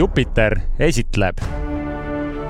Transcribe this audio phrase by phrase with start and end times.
[0.00, 1.36] Jupiter esitleb.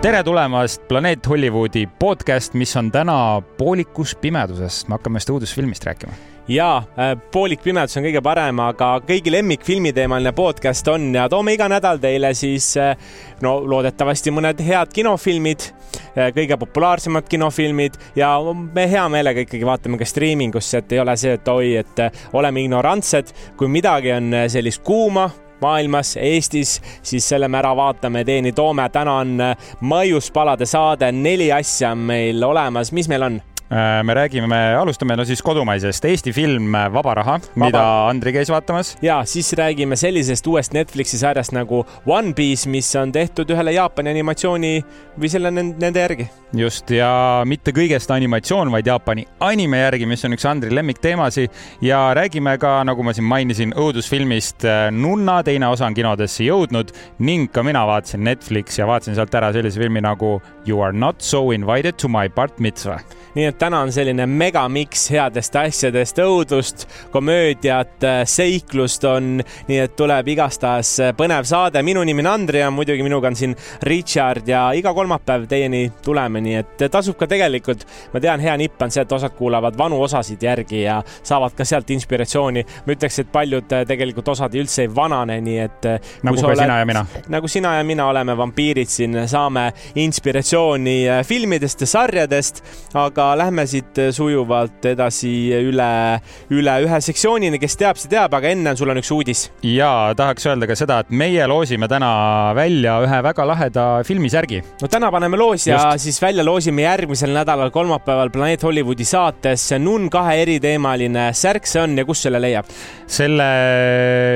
[0.02, 4.88] tere tulemast Planeet Hollywoodi podcast, mis on täna poolikus pimeduses.
[4.88, 6.12] me hakkame just uudisfilmist rääkima
[6.48, 11.56] jaa, äh, Poolik pimedus on kõige parem, aga kõigi lemmik filmiteemaline podcast on ja toome
[11.56, 12.94] iga nädal teile siis äh,
[13.42, 15.68] no loodetavasti mõned head kinofilmid,
[16.14, 21.18] äh, kõige populaarsemad kinofilmid ja me hea meelega ikkagi vaatame ka striimingusse, et ei ole
[21.18, 27.48] see, et oi, et oleme ignorantsed, kui midagi on sellist kuuma maailmas, Eestis, siis selle
[27.48, 28.88] me ära vaatame, teieni toome.
[28.88, 29.38] täna on
[29.80, 33.40] maiuspalade saade, neli asja on meil olemas, mis meil on?
[33.72, 38.48] Äh, me räägime, alustame no siis kodumaisest Eesti film Vaba raha Vaba., mida Andri käis
[38.50, 38.96] vaatamas.
[39.02, 44.10] ja siis räägime sellisest uuest Netflixi sarjast nagu One Piece, mis on tehtud ühele Jaapani
[44.10, 44.72] animatsiooni
[45.20, 46.26] või selle nende järgi.
[46.58, 47.12] just ja
[47.46, 51.54] mitte kõigest animatsioon, vaid Jaapani anime järgi, mis on üks Andri lemmikteemasid
[51.86, 56.90] ja räägime ka, nagu ma siin mainisin, õudusfilmist äh, Nunna, teine osa on kinodesse jõudnud
[57.22, 61.22] ning ka mina vaatasin Netflixi ja vaatasin sealt ära sellise filmi nagu You are not
[61.22, 66.86] so invited to my part mitzvah nii et täna on selline megamiks headest asjadest, õudust,
[67.12, 71.82] komöödiat, seiklust on, nii et tuleb igastahes põnev saade.
[71.84, 76.40] minu nimi on Andri ja muidugi minuga on siin Richard ja iga kolmapäev teieni tuleme,
[76.40, 80.00] nii et tasub ka tegelikult, ma tean, hea nipp on see, et osad kuulavad vanu
[80.02, 82.64] osasid järgi ja saavad ka sealt inspiratsiooni.
[82.86, 85.90] ma ütleks, et paljud tegelikult osad üldse ei vanane, nii et.
[86.22, 87.04] nagu ka oled, sina ja mina.
[87.28, 93.66] nagu sina ja mina oleme vampiirid siin, saame inspiratsiooni filmidest ja sarjadest, aga aga lähme
[93.66, 96.20] siit sujuvalt edasi üle,
[96.54, 99.48] üle ühe sektsioonini, kes teab, see teab, aga enne sul on üks uudis.
[99.66, 102.10] ja tahaks öelda ka seda, et meie loosime täna
[102.54, 104.62] välja ühe väga laheda filmisärgi.
[104.82, 106.04] no täna paneme loos ja Just.
[106.06, 111.98] siis välja loosime järgmisel nädalal kolmapäeval Planeet Hollywoodi saates Nun kahe eriteemaline särk see on
[111.98, 112.70] ja kus selle leiab?
[113.10, 113.48] selle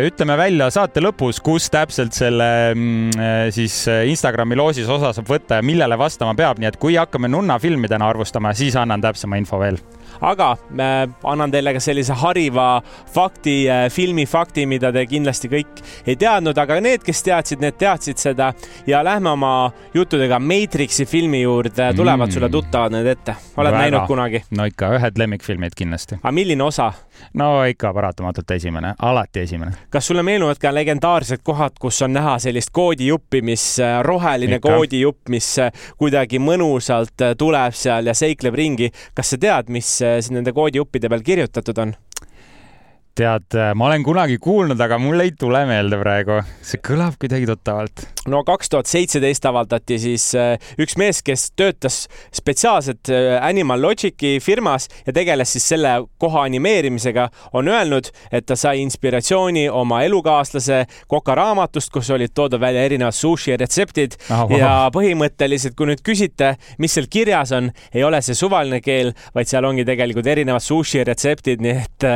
[0.09, 3.15] ütleme välja saate lõpus, kus täpselt selle mm,
[3.55, 3.79] siis
[4.11, 7.91] Instagrami loosis osa saab võtta ja millele vastama peab, nii et kui hakkame nunna filmi
[7.91, 9.79] täna arvustama, siis annan täpsema info veel
[10.21, 12.83] aga äh, annan teile ka sellise hariva
[13.15, 18.21] fakti äh,, filmifakti, mida te kindlasti kõik ei teadnud, aga need, kes teadsid, need teadsid
[18.21, 18.53] seda
[18.87, 19.55] ja lähme oma
[19.95, 22.35] juttudega Matrixi filmi juurde, tulevad mm.
[22.35, 23.83] sulle tuttavad need ette, oled Väga.
[23.83, 24.43] näinud kunagi?
[24.57, 26.21] no ikka, ühed lemmikfilmid kindlasti.
[26.23, 26.93] aga milline osa?
[27.41, 29.73] no ikka paratamatult esimene, alati esimene.
[29.91, 34.75] kas sulle meenuvad ka legendaarsed kohad, kus on näha sellist koodijuppi, mis äh, roheline ikka.
[34.77, 35.51] koodijupp, mis
[35.99, 38.91] kuidagi mõnusalt tuleb seal ja seikleb ringi.
[39.15, 39.97] kas sa tead, mis
[40.35, 41.95] nende koodijuppide peal kirjutatud on?
[43.19, 46.41] Tead, äh, ma olen kunagi kuulnud, aga mul ei tule meelde praegu.
[46.65, 48.05] see kõlab kuidagi tuttavalt.
[48.31, 52.05] no kaks tuhat seitseteist avaldati siis äh, üks mees, kes töötas
[52.35, 58.57] spetsiaalselt äh, Animal Logici firmas ja tegeles siis selle koha animeerimisega, on öelnud, et ta
[58.59, 64.59] sai inspiratsiooni oma elukaaslase kokaraamatust, kus olid toodud välja erinevad sushi retseptid oh, wow.
[64.59, 69.51] ja põhimõtteliselt, kui nüüd küsite, mis seal kirjas on, ei ole see suvaline keel, vaid
[69.51, 72.09] seal ongi tegelikult erinevad sushi retseptid, nii et,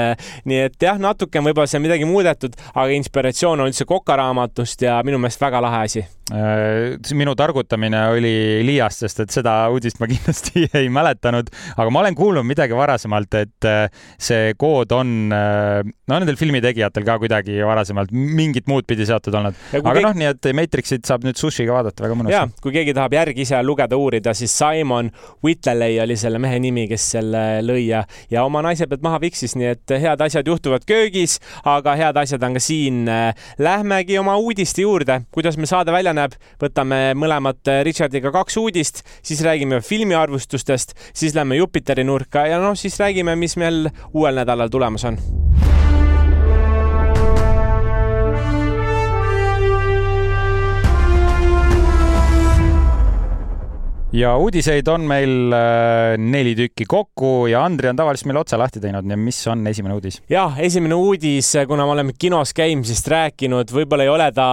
[0.48, 5.00] nii et jah, natuke on võib-olla seal midagi muudetud, aga inspiratsioon on üldse kokaraamatust ja
[5.06, 8.32] minu meelest väga lahe asi minu targutamine oli
[8.66, 13.38] liiast, sest et seda uudist ma kindlasti ei mäletanud, aga ma olen kuulnud midagi varasemalt,
[13.40, 13.86] et äh,
[14.20, 19.56] see kood on, äh, no nendel filmitegijatel ka kuidagi varasemalt mingit muud pidi seotud olnud.
[19.72, 20.04] aga keegi...
[20.04, 22.34] noh, nii et Matrixit saab nüüd Sushiga vaadata väga mõnus.
[22.34, 25.10] ja, kui keegi tahab järgi ise lugeda, uurida, siis Simon
[25.44, 29.56] Whitley oli selle mehe nimi, kes selle lõi ja, ja oma naise pealt maha viksis,
[29.58, 33.04] nii et head asjad juhtuvad köögis, aga head asjad on ka siin.
[33.62, 39.42] Lähmegi oma uudiste juurde, kuidas me saade välja näeb, võtame mõlemad Richardiga kaks uudist, siis
[39.46, 45.08] räägime filmiarvustustest, siis lähme Jupiteri nurka ja noh, siis räägime, mis meil uuel nädalal tulemas
[45.08, 45.20] on
[54.12, 58.80] ja uudiseid on meil äh, neli tükki kokku ja Andri on tavaliselt meil otse lahti
[58.80, 60.20] teinud, nii mis on esimene uudis?
[60.32, 64.46] jah, esimene uudis, kuna me oleme kinos käimisest rääkinud, võib-olla ei ole ta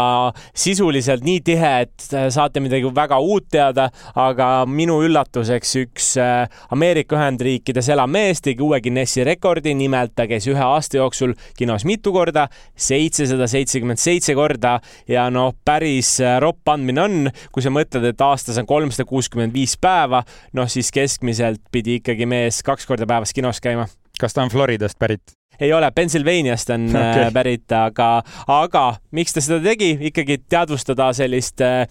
[0.51, 3.87] sisuliselt nii tihe, et saate midagi väga uut teada,
[4.19, 10.27] aga minu üllatuseks üks äh, Ameerika Ühendriikides elav mees tegi uue Guinessi rekordi, nimelt ta
[10.27, 16.41] käis ühe aasta jooksul kinos mitu korda, seitsesada seitsekümmend seitse korda ja noh, päris äh,
[16.43, 17.17] ropp andmine on,
[17.55, 21.99] kui sa mõtled, et aastas on kolmsada kuuskümmend kakskümmend viis päeva, noh siis keskmiselt pidi
[21.99, 23.87] ikkagi mees kaks korda päevas kinos käima.
[24.19, 25.21] kas ta on Floridast pärit?
[25.59, 27.31] Ei ole, Pennsylvaniast on okay.
[27.33, 28.09] pärit, aga,
[28.51, 28.85] aga
[29.15, 31.85] miks ta seda tegi, ikkagi teadvustada sellist äh,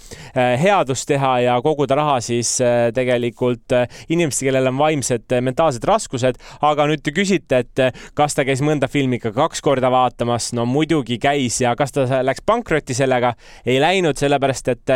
[0.60, 6.40] headust teha ja koguda raha siis äh, tegelikult äh, inimestele, kellel on vaimsed mentaalsed raskused.
[6.64, 7.82] aga nüüd te küsite, et
[8.18, 12.06] kas ta käis mõnda filmi ikka kaks korda vaatamas, no muidugi käis ja kas ta
[12.24, 13.34] läks pankrotti sellega,
[13.66, 14.94] ei läinud, sellepärast et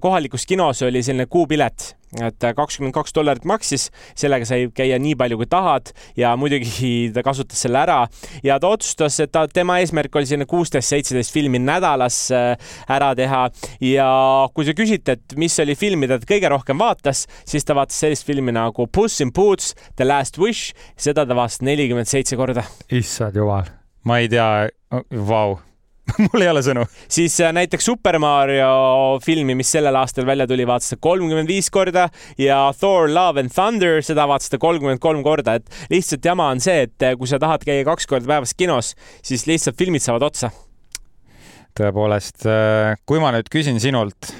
[0.00, 3.88] kohalikus kinos oli selline kuupilet et kakskümmend kaks dollarit maksis,
[4.18, 8.00] sellega sai käia nii palju, kui tahad ja muidugi ta kasutas selle ära.
[8.46, 12.54] Ja ta otsustas, et ta, tema eesmärk oli selline kuusteist, seitseteist filmi nädalas äh,
[12.90, 13.44] ära teha.
[13.84, 14.08] Ja
[14.54, 18.00] kui sa küsid, et mis oli film, mida ta kõige rohkem vaatas, siis ta vaatas
[18.04, 22.66] sellist filmi nagu Puss in Boots, The Last Wish, seda ta vaatas nelikümmend seitse korda.
[22.92, 23.70] issand jumal,
[24.04, 24.50] ma ei tea,
[25.10, 25.58] vau
[26.26, 26.84] mul ei ole sõnu.
[27.08, 31.70] siis äh, näiteks Super Mario filmi, mis sellel aastal välja tuli, vaatas ta kolmkümmend viis
[31.72, 32.08] korda
[32.40, 36.62] ja Thor Love and Thunder, seda vaatas ta kolmkümmend kolm korda, et lihtsalt jama on
[36.64, 38.92] see, et äh, kui sa tahad käia kaks korda päevas kinos,
[39.24, 40.52] siis lihtsalt filmid saavad otsa
[41.74, 44.30] tõepoolest, äh, kui ma nüüd küsin sinult,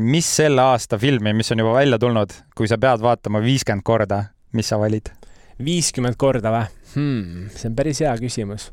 [0.00, 4.22] mis selle aasta filmi, mis on juba välja tulnud, kui sa pead vaatama viiskümmend korda,
[4.56, 5.12] mis sa valid?
[5.56, 7.46] viiskümmend korda või hmm,?
[7.56, 8.70] see on päris hea küsimus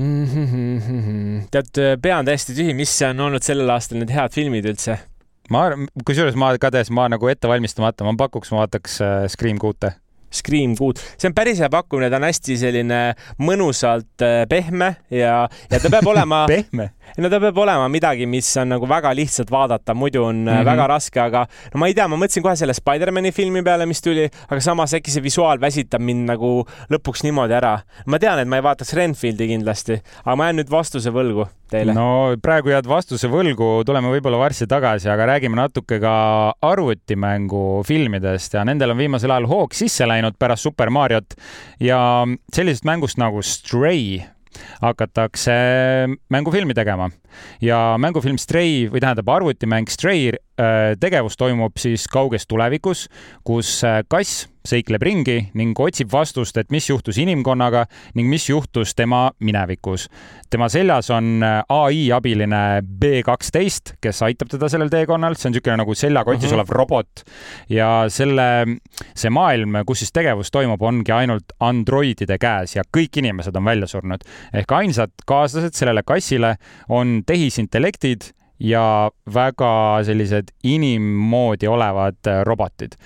[0.00, 0.80] mm.
[0.88, 1.46] -hmm.
[1.54, 4.98] tead, pea on täiesti tühi, mis on olnud sellel aastal need head filmid üldse?
[5.50, 9.58] ma arvan, kusjuures ma kades, ma nagu ette valmistamata, ma pakuks, ma vaataks äh, Scream
[9.58, 9.94] kuute
[10.30, 13.00] Scream kuud, see on päris hea pakkumine, ta on hästi selline
[13.42, 16.90] mõnusalt äh, pehme ja, ja ta peab olema pehme?
[17.18, 20.64] no ta peab olema midagi, mis on nagu väga lihtsalt vaadata, muidu on mm -hmm.
[20.64, 24.02] väga raske, aga no ma ei tea, ma mõtlesin kohe selle Spider-man'i filmi peale, mis
[24.02, 27.80] tuli, aga samas äkki see visuaal väsitab mind nagu lõpuks niimoodi ära.
[28.06, 31.94] ma tean, et ma ei vaataks Renfieldi kindlasti, aga ma jään nüüd vastuse võlgu teile.
[31.94, 38.54] no praegu jääd vastuse võlgu, tuleme võib-olla varsti tagasi, aga räägime natuke ka arvutimängu filmidest
[38.54, 41.34] ja nendel on viimasel ajal hoog sisse läinud pärast Super Mariot.
[41.80, 44.20] Ja sellisest mängust nagu Stray
[44.82, 45.52] hakatakse
[46.28, 47.10] mängufilmi tegema.
[47.62, 50.32] Ja mängufilm Stray või tähendab arvutimäng Stray
[51.00, 53.08] tegevus toimub siis kauges tulevikus,
[53.46, 57.86] kus äh, kass seikleb ringi ning otsib vastust, et mis juhtus inimkonnaga
[58.18, 60.08] ning mis juhtus tema minevikus.
[60.50, 65.54] tema seljas on äh, ai abiline B kaksteist, kes aitab teda sellel teekonnal, see on
[65.54, 66.52] niisugune nagu seljakotis uh mhm.
[66.52, 66.58] -huh.
[66.60, 67.24] olev robot
[67.68, 68.66] ja selle,
[69.14, 73.86] see maailm, kus siis tegevus toimub, ongi ainult androidide käes ja kõik inimesed on välja
[73.86, 74.20] surnud.
[74.52, 76.56] ehk ainsad kaaslased sellele kassile
[76.88, 82.96] on tehisintellektid ja väga sellised inimmoodi olevad äh, robotid.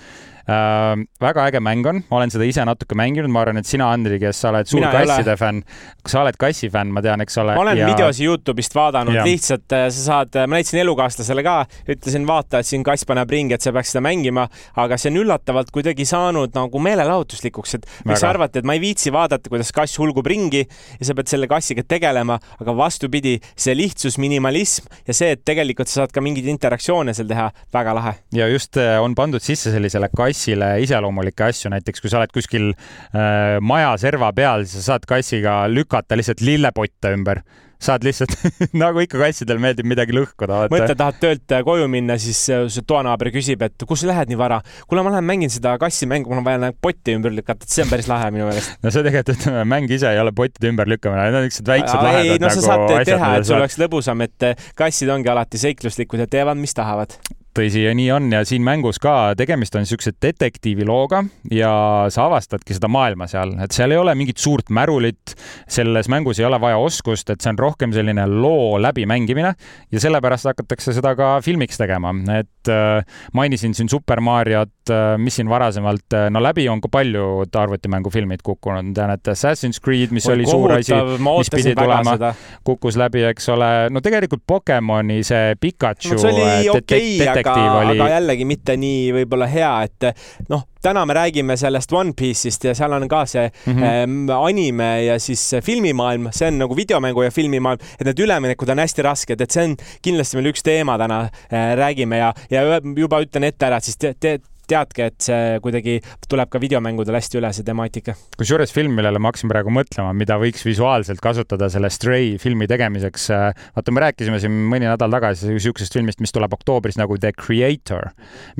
[0.45, 4.19] Väga äge mäng on, ma olen seda ise natuke mänginud, ma arvan, et sina, Andri,
[4.21, 5.63] kes sa oled suur Mina kasside fänn,
[6.05, 7.55] sa oled kassifänn, ma tean, eks ole.
[7.57, 7.87] ma olen ja...
[7.89, 11.55] videosi Youtube'ist vaadanud, lihtsalt äh, sa saad, ma näitasin elukaaslasele ka,
[11.89, 14.45] ütlesin, vaata, et siin kass paneb ringi, et sa peaks seda mängima,
[14.83, 19.13] aga see on üllatavalt kuidagi saanud nagu meelelahutuslikuks, et võiks arvata, et ma ei viitsi
[19.15, 24.19] vaadata, kuidas kass hulgub ringi ja sa pead selle kassiga tegelema, aga vastupidi, see lihtsus,
[24.21, 28.15] minimalism ja see, et tegelikult sa saad ka mingeid interaktsioone seal teha, väga lahe.
[28.35, 32.33] ja just äh, on pandud sisse sellisele kassi kassile iseloomulikke asju, näiteks kui sa oled
[32.35, 37.45] kuskil äh, maja serva peal, siis sa saad kassiga lükata lihtsalt lillepotte ümber
[37.85, 38.31] saad lihtsalt
[38.81, 40.65] nagu ikka kassidel meeldib midagi lõhkuda.
[40.71, 44.31] mõtle, tahad töölt äh, koju minna, siis äh, su toanaaber küsib, et kus sa lähed
[44.31, 44.61] nii vara.
[44.87, 47.91] kuule, ma lähen mängin seda kassimängu, mul on vaja nagu potti ümber lükata, see on
[47.91, 48.79] päris lahe minu meelest.
[48.81, 52.31] no see tegelikult, ütleme, mäng ise ei ole pottide ümberlükkamine, need on niisugused väiksed lahedad
[52.31, 55.61] ei, no sa nagu saad teha, et sul oleks lõbusam, et äh, kassid ongi alati
[55.67, 57.19] seikluslikud ja teevad, mis tahavad
[57.55, 58.29] tõsi ja nii on.
[58.33, 61.71] Ja siin mängus ka tegemist on niisuguse detektiivilooga ja
[62.13, 65.35] sa avastadki seda maailma seal, et seal ei ole mingit suurt märulit,
[65.71, 69.53] selles mängus ei ole vaja oskust, et see on rohkem selline loo läbimängimine.
[69.91, 75.39] Ja sellepärast hakatakse seda ka filmiks tegema, et äh, mainisin siin Super Mariot äh,, mis
[75.39, 80.27] siin varasemalt äh,, no läbi on ka paljud arvutimängufilmid kukkunud, tean, et Assassin's Creed, mis
[80.27, 82.33] Oi, oli suur asi, mis pidi tulema,
[82.67, 87.44] kukkus läbi, eks ole, no tegelikult Pokemoni see Pikachu no, see oli okei okay,, aga,
[87.53, 87.99] oli...
[87.99, 90.07] aga jällegi mitte nii võib-olla hea, et
[90.49, 94.33] noh, täna me räägime sellest One Piece'ist ja seal on ka see mm -hmm.
[94.37, 99.01] anime ja siis filmimaailm, see on nagu videomängu ja filmimaailm, et need üleminekud on hästi
[99.01, 103.43] rasked, et see on kindlasti meil üks teema täna äh, räägime ja, ja juba ütlen
[103.43, 105.97] ette ära, et siis te, te, teadki, et see kuidagi
[106.29, 108.15] tuleb ka videomängudel hästi üle, see temaatika.
[108.39, 113.27] kusjuures film, millele ma hakkasin praegu mõtlema, mida võiks visuaalselt kasutada selle Stray filmi tegemiseks.
[113.35, 117.33] Äh, vaata, me rääkisime siin mõni nädal tagasi niisugusest filmist, mis tuleb oktoobris nagu The
[117.37, 118.11] Creator,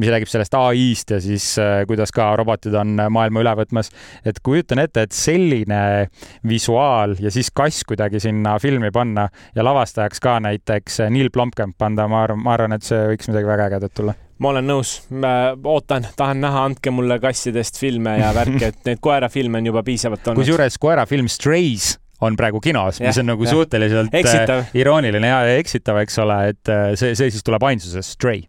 [0.02, 3.92] mis räägib sellest ai-st ja siis äh, kuidas ka robotid on maailma üle võtmas.
[4.26, 5.82] et kujutan ette, et selline
[6.48, 12.08] visuaal ja siis kass kuidagi sinna filmi panna ja lavastajaks ka näiteks Neil Blomkamp anda,
[12.12, 14.96] ma arvan, ma arvan, et see võiks midagi väga ägedat tulla ma olen nõus,
[15.64, 20.28] ootan, tahan näha, andke mulle kassidest filme ja värke, et neid koerafilme on juba piisavalt
[20.28, 20.44] olnud.
[20.44, 23.54] kusjuures koerafilm Strays on praegu kinos, mis on nagu ja.
[23.56, 24.68] suhteliselt eksitav.
[24.78, 28.46] irooniline ja eksitav, eks ole, et see, see siis tuleb ainsuses, Stray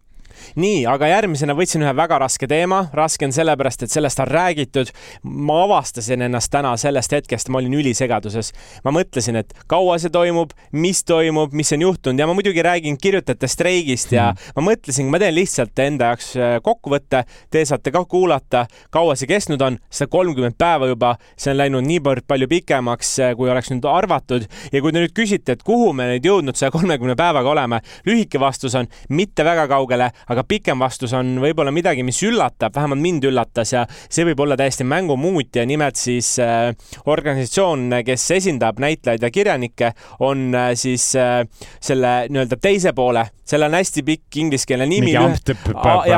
[0.55, 4.91] nii, aga järgmisena võtsin ühe väga raske teema, raske on sellepärast, et sellest on räägitud.
[5.23, 8.53] ma avastasin ennast täna sellest hetkest, ma olin ülisegaduses.
[8.83, 12.97] ma mõtlesin, et kaua see toimub, mis toimub, mis on juhtunud ja ma muidugi räägin
[12.97, 14.53] kirjutajate streigist ja hmm.
[14.55, 19.29] ma mõtlesin, ma teen lihtsalt enda jaoks äh, kokkuvõtte, te saate ka kuulata, kaua see
[19.29, 23.71] kestnud on, sada kolmkümmend päeva juba, see on läinud niivõrd palju pikemaks, äh, kui oleks
[23.73, 27.51] nüüd arvatud ja kui te nüüd küsite, et kuhu me nüüd jõudnud saja kolmekümne päevaga
[27.51, 32.75] oleme, lühike vastus on mitte väga kaugele, aga pikem vastus on võib-olla midagi, mis üllatab,
[32.75, 36.71] vähemalt mind üllatas ja see võib olla täiesti mängumuutja, nimelt siis äh,
[37.05, 39.93] organisatsioon, kes esindab näitlejaid ja kirjanikke,
[40.27, 41.41] on äh, siis äh,
[41.79, 45.13] selle nii-öelda teise poole, sellel on hästi pikk ingliskeelne nimi.
[45.13, 45.35] jah,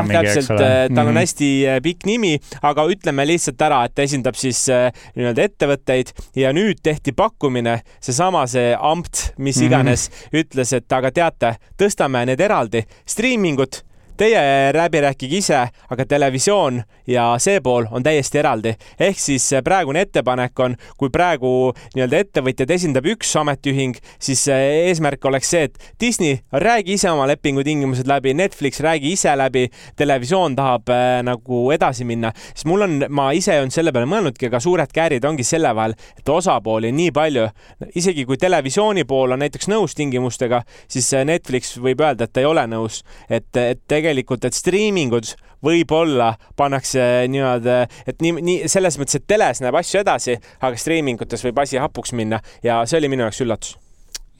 [0.10, 1.20] täpselt, tal on mhm.
[1.22, 2.36] hästi äh, pikk nimi,
[2.66, 7.80] aga ütleme lihtsalt ära, et ta esindab siis äh, nii-öelda ettevõtteid ja nüüd tehti pakkumine,
[8.04, 9.70] seesama see amt, mis mhm.
[9.70, 10.42] iganes mm, -hmm.
[10.44, 13.84] ütles, et aga teate, tõstame need eraldi, striimingut
[14.20, 15.60] Teie läbi rääkige ise,
[15.90, 18.74] aga televisioon ja see pool on täiesti eraldi.
[19.00, 25.52] ehk siis praegune ettepanek on, kui praegu nii-öelda ettevõtjad esindab üks ametiühing, siis eesmärk oleks
[25.54, 31.22] see, et Disney, räägi ise oma lepingutingimused läbi, Netflix, räägi ise läbi, televisioon tahab äh,
[31.24, 35.30] nagu edasi minna, siis mul on, ma ise olen selle peale mõelnudki, aga suured käärid
[35.32, 37.48] ongi selle vahel, et osapooli on nii palju.
[37.96, 42.68] isegi kui televisiooni pool on näiteks nõus tingimustega, siis Netflix võib öelda, et ei ole
[42.68, 43.00] nõus,
[43.30, 45.34] et, et tegelikult tegelikult, et striimingud
[45.66, 47.78] võib-olla pannakse niimoodi,
[48.10, 52.16] et nii, nii selles mõttes, et teles näeb asju edasi, aga striimingutes võib asi hapuks
[52.18, 53.76] minna ja see oli minu jaoks üllatus.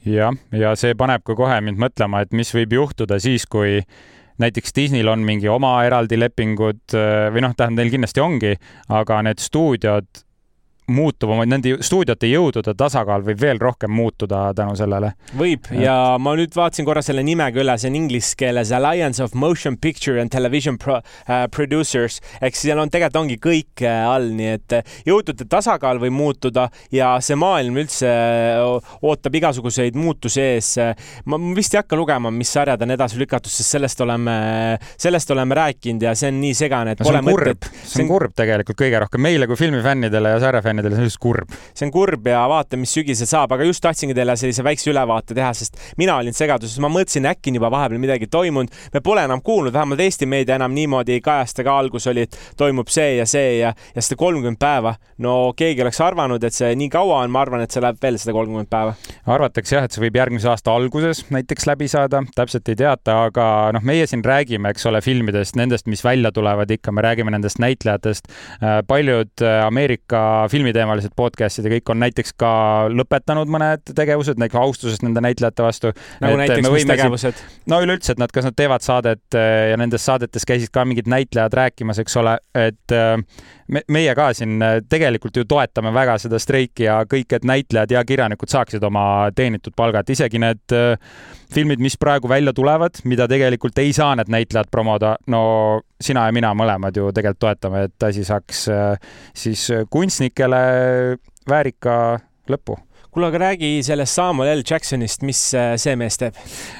[0.06, 3.82] jah, ja see paneb ka kohe mind mõtlema, et mis võib juhtuda siis, kui
[4.40, 6.96] näiteks Disneyl on mingi oma eraldi lepingud
[7.34, 8.54] või noh, tähendab, neil kindlasti ongi,
[8.88, 10.24] aga need stuudiod
[10.92, 15.12] muutub oma, nende stuudiote jõudude tasakaal võib veel rohkem muutuda tänu sellele.
[15.36, 19.34] võib ja ma nüüd vaatasin korra selle nimega üle, see on inglise keeles Alliance of
[19.34, 24.12] Motion Picture and Television Pro, uh, Producers ehk siis seal on tegelikult ongi kõik uh,
[24.14, 28.10] all, nii et uh, jõudude tasakaal võib muutuda ja see maailm üldse
[29.02, 30.72] ootab igasuguseid muutusi ees.
[31.30, 34.34] ma vist ei hakka lugema, mis sarjad on edasi lükatud, sest sellest oleme,
[35.00, 37.70] sellest oleme rääkinud ja see on nii segane, et no, pole mõtet.
[37.84, 41.18] see on kurb tegelikult kõige rohkem meile kui filmifännidele ja sarjafännidele fännidele, see on just
[41.20, 41.50] kurb.
[41.74, 45.36] see on kurb ja vaatame, mis sügisel saab, aga just tahtsingi teile sellise väikse ülevaate
[45.36, 48.70] teha, sest mina olin segaduses, ma mõtlesin, äkki on juba vahepeal midagi toimunud.
[48.94, 52.38] me pole enam kuulnud, vähemalt Eesti meedia enam niimoodi ei kajasta ka, algus oli, et
[52.56, 54.94] toimub see ja see ja, ja seda kolmkümmend päeva.
[55.18, 58.18] no keegi oleks arvanud, et see nii kaua on, ma arvan, et see läheb veel
[58.20, 58.94] seda kolmkümmend päeva.
[59.26, 63.46] arvatakse jah, et see võib järgmise aasta alguses näiteks läbi saada, täpselt ei teata, aga
[63.76, 67.60] noh, meie siin räägime, eks ole, filmidest, nendest, mis välja tulevad ikka, me räägime nendest
[67.62, 68.30] näitlejatest.
[68.86, 72.52] paljud Ameerika filmi filmiteemalised podcast'id ja kõik on näiteks ka
[72.92, 75.92] lõpetanud mõned tegevused, näiteks austusest nende näitlejate vastu.
[76.20, 77.42] nagu et näiteks mis tegevused?
[77.70, 81.10] no üleüldse, et nad, kas nad teevad saadet äh, ja nendes saadetes käisid ka mingid
[81.10, 83.16] näitlejad rääkimas, eks ole, et äh,
[83.68, 88.04] me, meie ka siin tegelikult ju toetame väga seda streiki ja kõik, et näitlejad ja
[88.06, 90.78] kirjanikud saaksid oma teenitud palga, et isegi need
[91.50, 95.42] filmid, mis praegu välja tulevad, mida tegelikult ei saa need näitlejad promoda, no
[96.00, 98.62] sina ja mina mõlemad ju tegelikult toetame, et asi saaks
[99.36, 100.49] siis kunstnikele
[101.48, 102.78] väärika lõpu.
[103.10, 104.62] kuule, aga räägi sellest Samuel L.
[104.62, 106.36] Jacksonist, mis äh, see mees teeb?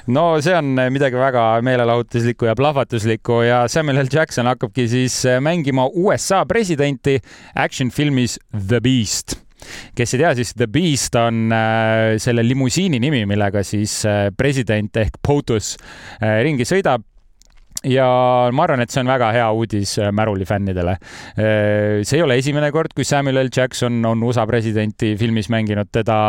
[0.06, 4.10] no see on midagi väga meelelahutuslikku ja plahvatuslikku ja Samuel L.
[4.12, 7.18] Jackson hakkabki siis äh, mängima USA presidenti
[7.54, 9.40] action filmis The Beast.
[9.96, 14.96] Kes ei tea, siis The Beast on äh, selle limusiini nimi, millega siis äh, president
[14.96, 15.74] ehk POTUS
[16.22, 17.04] äh, ringi sõidab
[17.86, 18.06] ja
[18.52, 20.96] ma arvan, et see on väga hea uudis äh, Märuli fännidele.
[21.36, 25.90] Äh, see ei ole esimene kord, kui Samuel L Jackson on USA presidenti filmis mänginud,
[25.92, 26.20] teda,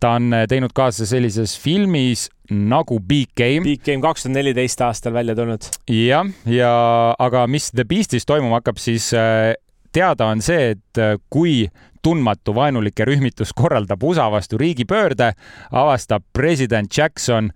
[0.00, 3.64] ta on teinud kaasa sellises filmis nagu Big Game.
[3.64, 5.70] Big Game kaks tuhat neliteist aastal välja tulnud.
[5.88, 6.72] jah, ja
[7.18, 9.54] aga mis The Beastis toimuma hakkab, siis äh,
[9.94, 11.00] teada on see, et
[11.32, 11.64] kui
[12.02, 15.32] tundmatu vaenulik rühmitus korraldab USA vastu riigipöörde,
[15.72, 17.50] avastab president Jackson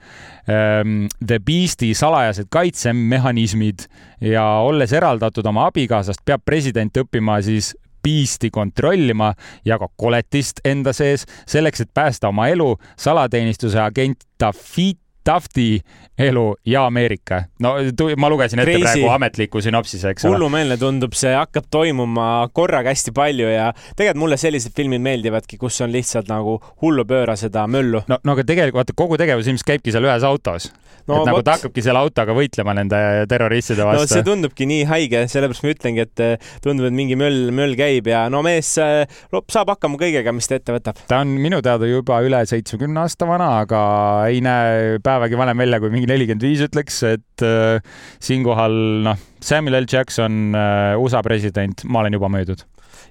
[0.49, 3.87] ähm, The Beasti salajased kaitsemehhanismid
[4.21, 7.75] ja olles eraldatud oma abikaasast, peab president õppima siis
[8.05, 9.33] piisti kontrollima
[9.65, 12.77] ja ka koletist enda sees selleks, et päästa oma elu.
[12.97, 15.81] salateenistuse agent Tafit Tufti
[16.19, 17.43] elu ja Ameerika.
[17.61, 17.75] no
[18.17, 18.85] ma lugesin ette Crazy.
[18.85, 20.37] praegu ametliku sünopsise, eks ole.
[20.37, 25.81] hullumeelne tundub, see hakkab toimuma korraga hästi palju ja tegelikult mulle sellised filmid meeldivadki, kus
[25.85, 28.05] on lihtsalt nagu hullupööra seda möllu.
[28.09, 30.71] no, no aga tegelikult vaata kogu tegevus ilmselt käibki seal ühes autos
[31.09, 31.21] no,.
[31.21, 33.01] et nagu ta hakkabki selle autoga võitlema nende
[33.31, 34.05] terroristide vastu.
[34.05, 37.77] no see tundubki nii haige, sellepärast ma ütlengi, et eh, tundub, et mingi möll, möll
[37.79, 39.05] käib ja no mees eh,
[39.53, 41.01] saab hakkama kõigega, mis ta ette võtab.
[41.11, 43.83] ta on minu teada juba üle seitsmekümne aasta vana, aga
[44.31, 47.79] ei näe päevagi vanem välja kui mingi nelikümmend viis, ütleks, et äh,
[48.23, 49.91] siinkohal noh, Samuel L.
[49.91, 52.65] Jackson äh,, USA president, ma olen juba möödud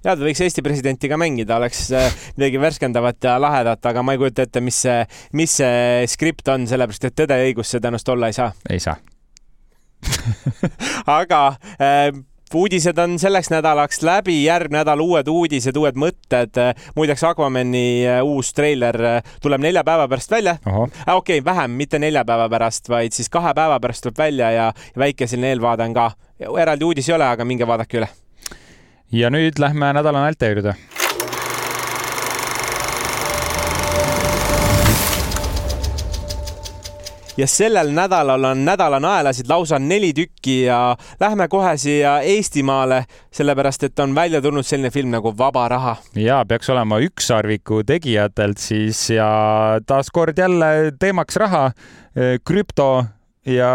[0.04, 4.16] ja ta võiks Eesti presidenti ka mängida, oleks äh, midagi värskendavat ja lahedat, aga ma
[4.16, 5.00] ei kujuta ette, mis see,
[5.40, 8.52] mis see skript on, sellepärast et Tõde ja õigus see tõenäoliselt olla ei saa.
[8.74, 8.98] ei saa.
[11.20, 11.42] Aga
[11.80, 12.10] äh,
[12.56, 16.60] uudised on selleks nädalaks läbi, järgmine nädal uued uudised, uued mõtted.
[16.96, 20.58] muideks Aquamani äh, uus treiler äh, tuleb nelja päeva pärast välja.
[20.66, 24.74] okei okay,, vähem, mitte nelja päeva pärast, vaid siis kahe päeva pärast tuleb välja ja,
[24.98, 26.12] väike selline eelvaade on ka.
[26.60, 28.10] eraldi uudis ei ole, aga minge vaadake üle.
[29.12, 30.93] ja nüüd lähme nädala nalja juurde
[37.38, 43.84] ja sellel nädalal on nädala naelasid lausa neli tükki ja lähme kohe siia Eestimaale, sellepärast
[43.84, 45.96] et on välja tulnud selline film nagu Vaba raha.
[46.16, 49.28] ja peaks olema ükssarviku tegijatelt siis ja
[49.86, 51.72] taaskord jälle teemaks raha,
[52.46, 53.06] krüpto
[53.46, 53.70] ja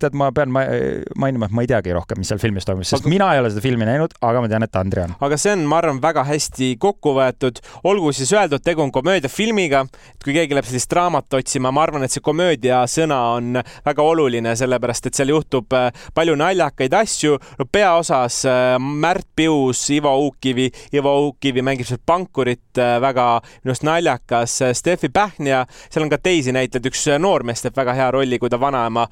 [0.00, 3.12] tead, ma pean mainima, et ma ei teagi rohkem, mis seal filmis toimus, sest aga...
[3.12, 5.12] mina ei ole seda filmi näinud, aga ma tean, et Andri on.
[5.26, 7.60] aga see on, ma arvan, väga hästi kokku võetud.
[7.90, 9.82] olgu siis öeldud, tegu on komöödiafilmiga,
[10.14, 14.06] et kui keegi läheb sellist draamat otsima, ma arvan, et see komöödia sõna on väga
[14.14, 17.36] oluline, sellepärast et seal juhtub äh, palju naljakaid asju.
[17.60, 23.28] no peaosas äh, Märt Pius, Ivo Uukkivi, Ivo Uukkivi mängib seal pankurit, äh, väga
[23.60, 24.56] minu arust naljakas.
[24.80, 28.48] Steffi Pähn ja seal on ka teisi näitlejaid, üks noormees teeb väga hea rolli, kui
[28.48, 29.09] ta vanaema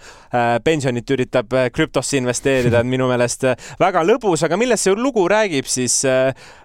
[0.64, 5.24] pensionit üritab äh, krüptosse investeerida, et minu meelest äh, väga lõbus, aga millest see lugu
[5.30, 6.00] räägib, siis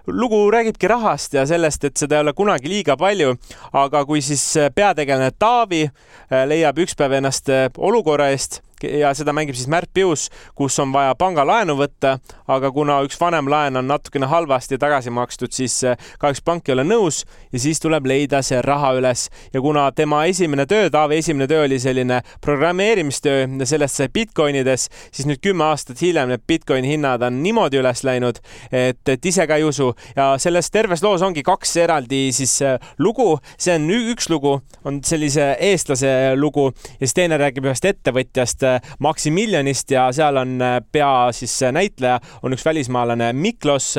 [0.06, 3.34] lugu räägibki rahast ja sellest, et seda ei ole kunagi liiga palju.
[3.72, 4.42] aga kui siis
[4.74, 5.86] peategelane Taavi
[6.30, 8.60] leiab üks päev ennast olukorra eest
[9.00, 12.18] ja seda mängib siis Märt Pius, kus on vaja pangalaenu võtta,
[12.50, 16.74] aga kuna üks vanem laen on natukene halvasti tagasi makstud, siis eh, kahjuks pank ei
[16.76, 17.22] ole nõus
[17.52, 19.28] ja siis tuleb leida see raha üles.
[19.54, 24.88] Ja kuna tema esimene töö, Taavi esimene töö oli selline programmeerimistöö ja sellest sai Bitcoinides,
[25.12, 28.40] siis nüüd kümme aastat hiljem need Bitcoini hinnad on niimoodi üles läinud,
[28.72, 29.92] et, et ise ka ei usu.
[30.16, 35.00] Ja selles terves loos ongi kaks eraldi siis eh, lugu, see on üks lugu, on
[35.04, 38.64] sellise eestlase lugu ja siis teine räägib ühest ettevõtjast,
[38.98, 43.94] Maximilionist ja seal on äh, pea siis äh, näitleja on üks välismaalane Miklos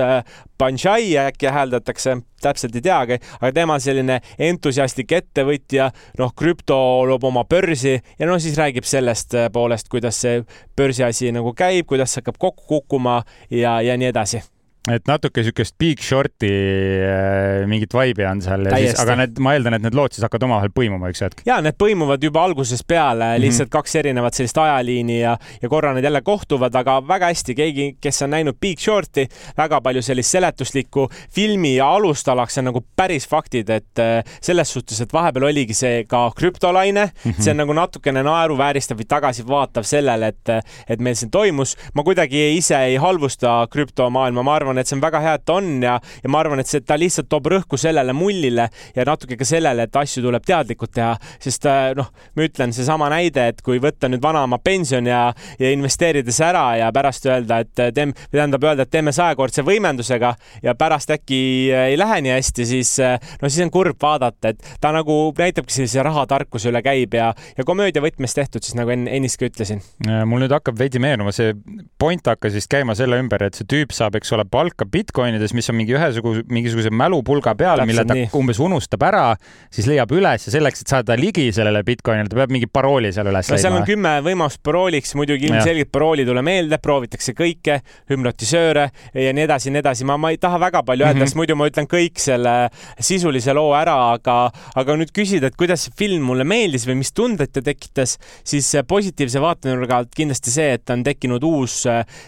[0.57, 6.77] Banjai äh, äkki hääldatakse, täpselt ei teagi, aga tema selline entusiastlik ettevõtja, noh, krüpto
[7.09, 10.43] loob oma börsi ja no siis räägib sellest poolest, kuidas see
[10.77, 14.43] börsiasi nagu käib, kuidas see hakkab kokku kukkuma ja, ja nii edasi
[14.91, 19.85] et natuke siukest Big Shorti äh, mingit vibe'i on seal, aga need, ma eeldan, et
[19.87, 21.41] need lood siis hakkavad omavahel põimuma üks hetk.
[21.47, 23.45] ja need põimuvad juba algusest peale mm, -hmm.
[23.45, 27.87] lihtsalt kaks erinevat sellist ajaliini ja, ja korra need jälle kohtuvad, aga väga hästi, keegi,
[28.01, 33.69] kes on näinud Big Shorti, väga palju sellist seletuslikku filmi alustalaks on nagu päris faktid,
[33.69, 37.41] et äh, selles suhtes, et vahepeal oligi see ka krüptolaine mm, -hmm.
[37.41, 40.53] see on nagu natukene naeruvääristav või tagasivaatav sellele, et,
[40.89, 41.75] et meil siin toimus.
[41.93, 45.51] ma kuidagi ise ei halvusta krüptomaailma, ma arvan, arvan, et see on väga hea, et
[45.53, 49.37] on ja, ja ma arvan, et see, ta lihtsalt toob rõhku sellele mullile ja natuke
[49.39, 53.61] ka sellele, et asju tuleb teadlikult teha, sest äh, noh, ma ütlen seesama näide, et
[53.65, 55.27] kui võtta nüüd vanaema pension ja,
[55.59, 60.33] ja investeerida see ära ja pärast öelda, et teeme, tähendab öelda, et teeme sajakordse võimendusega
[60.65, 64.53] ja pärast äkki äh, ei lähe nii hästi, siis äh, no siis on kurb vaadata,
[64.53, 68.93] et ta nagu näitabki sellise rahatarkuse üle käib ja, ja komöödia võtmes tehtud, siis nagu
[68.93, 69.83] enne, ennist ka ütlesin.
[70.25, 71.53] mul nüüd hakkab veidi meenuma, see
[72.01, 75.69] point hakkas vist käima selle ümber, et see tüüp saab, eks ole, palka Bitcoinides, mis
[75.71, 78.29] on mingi ühesuguse, mingisuguse mälupulga peal, mille ta nii.
[78.37, 79.25] umbes unustab ära,
[79.73, 83.29] siis leiab üles ja selleks, et saada ligi sellele Bitcoinile, ta peab mingi parooli seal
[83.31, 83.61] üles no, leidma.
[83.63, 87.79] seal on kümme võimalust parooliks, muidugi ilmselgelt parooli ei tule meelde, proovitakse kõike,
[88.11, 90.07] hüpnotisööre ja nii edasi ja nii edasi.
[90.09, 91.33] ma, ma ei taha väga palju öelda mm, -hmm.
[91.33, 92.55] sest muidu ma ütlen kõik selle
[92.99, 94.37] sisulise loo ära, aga,
[94.75, 98.71] aga nüüd küsida, et kuidas see film mulle meeldis või mis tundeid ta tekitas, siis
[98.87, 101.83] positiivse vaatenurga alt kindlasti see, et on tekkinud uus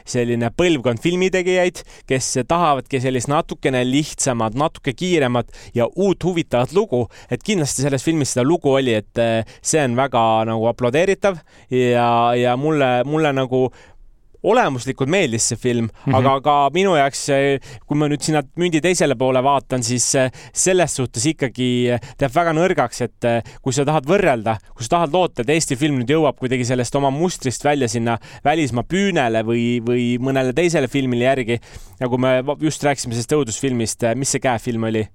[0.06, 7.44] selline põlvkond filmitegijaid, kes tahavadki sellist natukene lihtsamat, natuke kiiremat ja uut huvitavat lugu, et
[7.44, 11.40] kindlasti selles filmis seda lugu oli, et eh, see on väga nagu aplodeeritav
[11.74, 13.68] ja, ja mulle, mulle nagu
[14.48, 16.18] olemuslikult meeldis see film mm, -hmm.
[16.20, 17.24] aga ka minu jaoks,
[17.86, 20.08] kui ma nüüd sinna mündi teisele poole vaatan, siis
[20.54, 21.70] selles suhtes ikkagi
[22.18, 23.30] teeb väga nõrgaks, et
[23.62, 26.96] kui sa tahad võrrelda, kui sa tahad loota, et Eesti film nüüd jõuab kuidagi sellest
[26.96, 31.60] oma mustrist välja sinna välismaa püünele või, või mõnele teisele filmile järgi,
[32.00, 35.08] nagu me just rääkisime sellest õudusfilmist, mis see käefilm oli?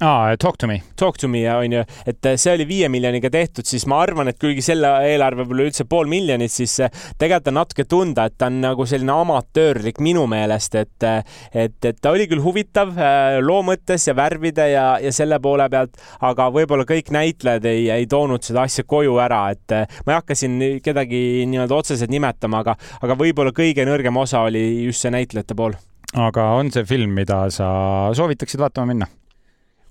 [0.00, 0.82] Aa, Talk to me.
[0.96, 4.30] Talk to me on ju, et äh, see oli viie miljoniga tehtud, siis ma arvan,
[4.30, 8.36] et kuigi selle eelarve pole üldse pool miljonit, siis äh, tegelikult on natuke tunda, et
[8.38, 12.94] ta on nagu selline amatöörlik minu meelest, et äh, et, et ta oli küll huvitav
[13.42, 18.08] loo mõttes ja värvide ja, ja selle poole pealt, aga võib-olla kõik näitlejad ei, ei
[18.10, 19.76] toonud seda asja koju ära, et
[20.06, 24.86] ma ei hakka siin kedagi nii-öelda otseselt nimetama, aga, aga võib-olla kõige nõrgem osa oli
[24.88, 25.76] just see näitlejate pool.
[26.12, 27.72] aga on see film, mida sa
[28.16, 29.10] soovitaksid vaatama minna?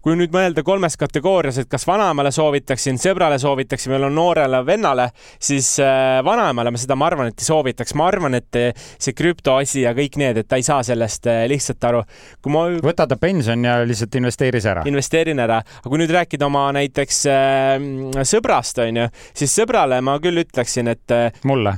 [0.01, 5.07] Kui nüüd mõelda kolmes kategoorias, et kas vanaemale soovitaksin, sõbrale soovitaksin või noorele vennale,
[5.41, 7.93] siis äh, vanaemale ma seda, ma arvan, et ei soovitaks.
[7.99, 8.59] ma arvan, et
[8.97, 12.01] see krüptoasi ja kõik need, et ta ei saa sellest äh, lihtsalt aru.
[12.41, 12.65] kui ma.
[12.81, 14.85] võta ta pension ja lihtsalt investeeri see ära.
[14.89, 15.59] investeerin ära.
[15.61, 19.05] aga kui nüüd rääkida oma näiteks äh, sõbrast, onju,
[19.37, 21.15] siis sõbrale ma küll ütleksin, et.
[21.45, 21.75] mulle?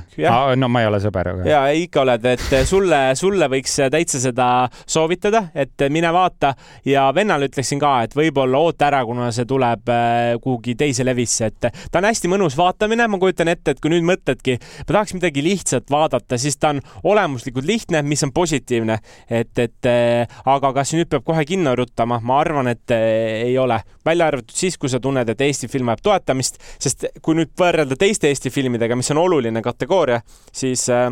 [0.56, 1.34] no ma ei ole sõber.
[1.48, 4.48] ja ikka oled, et sulle, sulle võiks täitsa seda
[4.86, 6.54] soovitada, et mine vaata
[6.88, 11.04] ja vennale ütleksin ka, et et võib-olla oota ära, kuna see tuleb äh, kuhugi teise
[11.06, 14.88] levisse, et ta on hästi mõnus vaatamine, ma kujutan ette, et kui nüüd mõtledki, ma
[14.92, 16.82] tahaks midagi lihtsat vaadata, siis ta on
[17.14, 18.98] olemuslikult lihtne, mis on positiivne.
[19.28, 23.58] et, et äh, aga kas nüüd peab kohe kinno ruttama, ma arvan, et äh, ei
[23.58, 27.54] ole, välja arvatud siis, kui sa tunned, et Eesti film vajab toetamist, sest kui nüüd
[27.58, 30.20] võrrelda teiste Eesti filmidega, mis on oluline kategooria,
[30.52, 31.10] siis äh,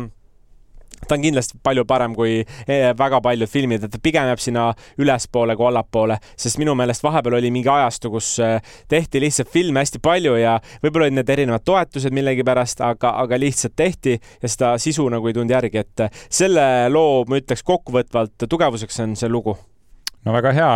[1.07, 4.69] ta on kindlasti palju parem kui eh, väga paljud filmid, et ta pigem jääb sinna
[5.01, 8.59] ülespoole kui allapoole, sest minu meelest vahepeal oli mingi ajastu, kus eh,
[8.91, 13.75] tehti lihtsalt filme hästi palju ja võib-olla olid need erinevad toetused millegipärast, aga, aga lihtsalt
[13.75, 19.03] tehti ja seda sisu nagu ei tulnud järgi, et selle loo ma ütleks kokkuvõtvalt tugevuseks
[19.03, 19.57] on see lugu
[20.23, 20.69] no väga hea,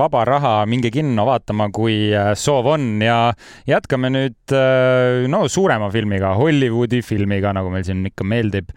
[0.00, 3.18] vaba raha, minge kinno vaatama, kui äh, soov on ja
[3.68, 8.72] jätkame nüüd äh, no suurema filmiga, Hollywoodi filmiga, nagu meil siin ikka meeldib.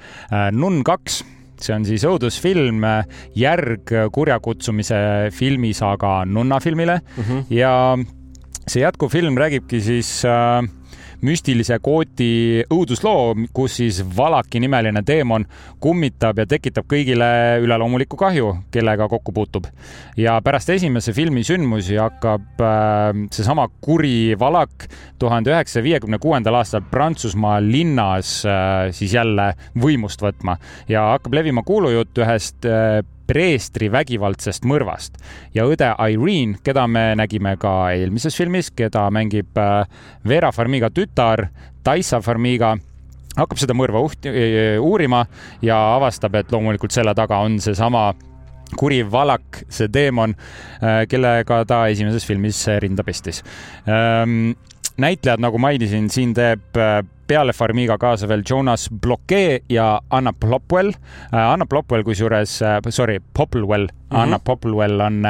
[0.53, 1.23] Nunn kaks
[1.57, 2.83] see on siis õudusfilm,
[3.37, 4.99] järg kurjakutsumise
[5.33, 7.45] filmisaaga Nunna filmile mm -hmm.
[7.49, 7.71] ja
[8.67, 10.61] see jätkufilm räägibki siis äh,
[11.25, 15.45] müstilise kooti õudusloo, kus siis Valaki nimeline teemon
[15.83, 17.29] kummitab ja tekitab kõigile
[17.63, 19.67] üleloomulikku kahju, kellega kokku puutub.
[20.17, 24.87] ja pärast esimese filmi sündmusi hakkab äh, seesama kuri Valak
[25.19, 30.57] tuhande üheksasaja viiekümne kuuendal aastal Prantsusmaa linnas äh, siis jälle võimust võtma
[30.89, 35.17] ja hakkab levima kuulujutt ühest äh, preestri vägivaldsest mõrvast
[35.55, 39.83] ja õde Irene, keda me nägime ka eelmises filmis, keda mängib äh,
[40.27, 41.47] Vera Farmiga tütar
[41.83, 42.75] Taissa Farmiga
[43.37, 44.29] hakkab seda mõrva uht-,
[44.81, 45.25] uurima
[45.61, 48.09] ja avastab, et loomulikult selle taga on seesama
[48.75, 50.33] kuri valak, see teemon,
[50.81, 53.43] äh, kellega ta esimeses filmis rinda pestis.
[54.97, 60.89] Näitlejad, nagu mainisin, siin teeb äh, peale Farmiga kaasa veel Jonas Bloquet ja Anna Plopwell.
[60.89, 64.17] Äh, Anna Plopwell kusjuures, äh, sorry, Popplewell mm, -hmm.
[64.23, 65.21] Anna Popplewell on,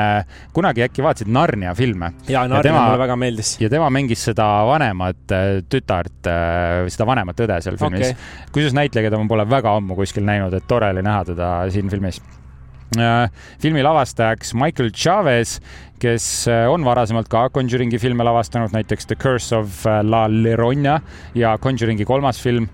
[0.53, 2.13] kunagi äkki vaatasid Narnia filme?
[2.27, 3.62] ja, Narnia ja tema, mulle väga meeldis.
[3.62, 5.36] ja tema mängis seda vanemat
[5.69, 6.32] tütart,
[6.88, 8.15] seda vanemat õde seal filmis okay..
[8.51, 11.89] kusjuures näitleja, keda ma pole väga ammu kuskil näinud, et tore oli näha teda siin
[11.89, 12.21] filmis
[13.62, 15.58] filmi lavastajaks Michael Chavez
[16.00, 21.00] kes äh, on varasemalt ka Conjuringi filme lavastanud, näiteks The Curse of äh, La Llorona
[21.36, 22.69] ja Conjuringi kolmas film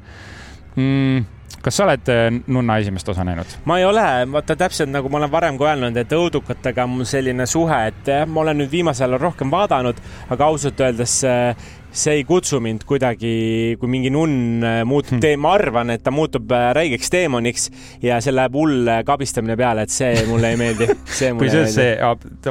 [0.76, 1.32] mm
[1.64, 3.54] kas sa oled äh, Nunna esimest osa näinud?
[3.66, 7.08] ma ei ole, vaata täpselt nagu ma olen varem ka öelnud, et õudukatega on mul
[7.08, 10.02] selline suhe, et ma olen nüüd viimasel ajal rohkem vaadanud,
[10.36, 11.22] aga ausalt öeldes
[11.94, 15.42] see ei kutsu mind kuidagi, kui mingi nunn äh, muutub hmm.
[15.42, 17.68] ma arvan, et ta muutub äh, räigeks teemoniks
[18.02, 20.88] ja see läheb hull äh, kabistamine peale, et see mulle ei meeldi.
[21.38, 21.92] kusjuures see,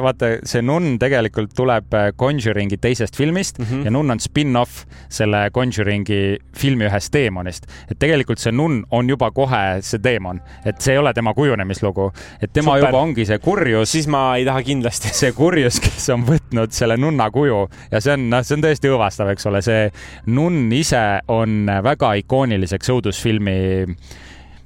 [0.05, 3.85] vaata, see nunn tegelikult tuleb Conjuringi teisest filmist mm -hmm.
[3.85, 7.67] ja nunn on spin-off selle Conjuringi filmi ühest teemonist.
[7.91, 12.11] et tegelikult see nunn on juba kohe see teemon, et see ei ole tema kujunemislugu,
[12.41, 12.87] et tema Super.
[12.87, 13.91] juba ongi see kurjus.
[13.91, 15.11] siis ma ei taha kindlasti.
[15.11, 18.87] see kurjus, kes on võtnud selle nunna kuju ja see on, noh, see on tõesti
[18.87, 19.87] õõvastav eks ole, see
[20.33, 23.57] nunn ise on väga ikooniliseks õudusfilmi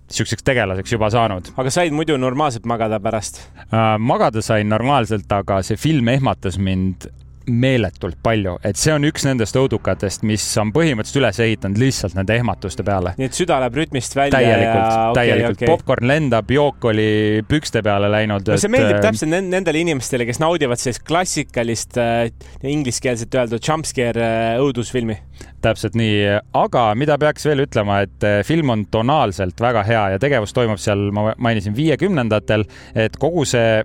[0.08, 1.51] niisuguseks tegelaseks juba saanud.
[1.60, 3.95] aga said muidu normaalselt magada pärast äh,?
[3.99, 7.10] magada sain normaalselt, aga see film ehmatas mind
[7.47, 12.36] meeletult palju, et see on üks nendest õudukatest, mis on põhimõtteliselt üles ehitanud lihtsalt nende
[12.36, 13.13] ehmatuste peale.
[13.19, 15.69] nii et süda läheb rütmist välja täielikult ja okay,, täielikult okay.
[15.71, 17.07] popkorn lendab, jook oli
[17.47, 18.51] pükste peale läinud.
[18.51, 22.27] no see meeldib et, äh, täpselt nendele inimestele, kes naudivad sellist klassikalist äh,
[22.67, 25.17] ingliskeelset öeldud jumpscare äh, õudusfilmi.
[25.63, 26.23] täpselt nii,
[26.57, 30.81] aga mida peaks veel ütlema, et äh, film on tonaalselt väga hea ja tegevus toimub
[30.81, 33.83] seal, ma mainisin, viiekümnendatel, et kogu see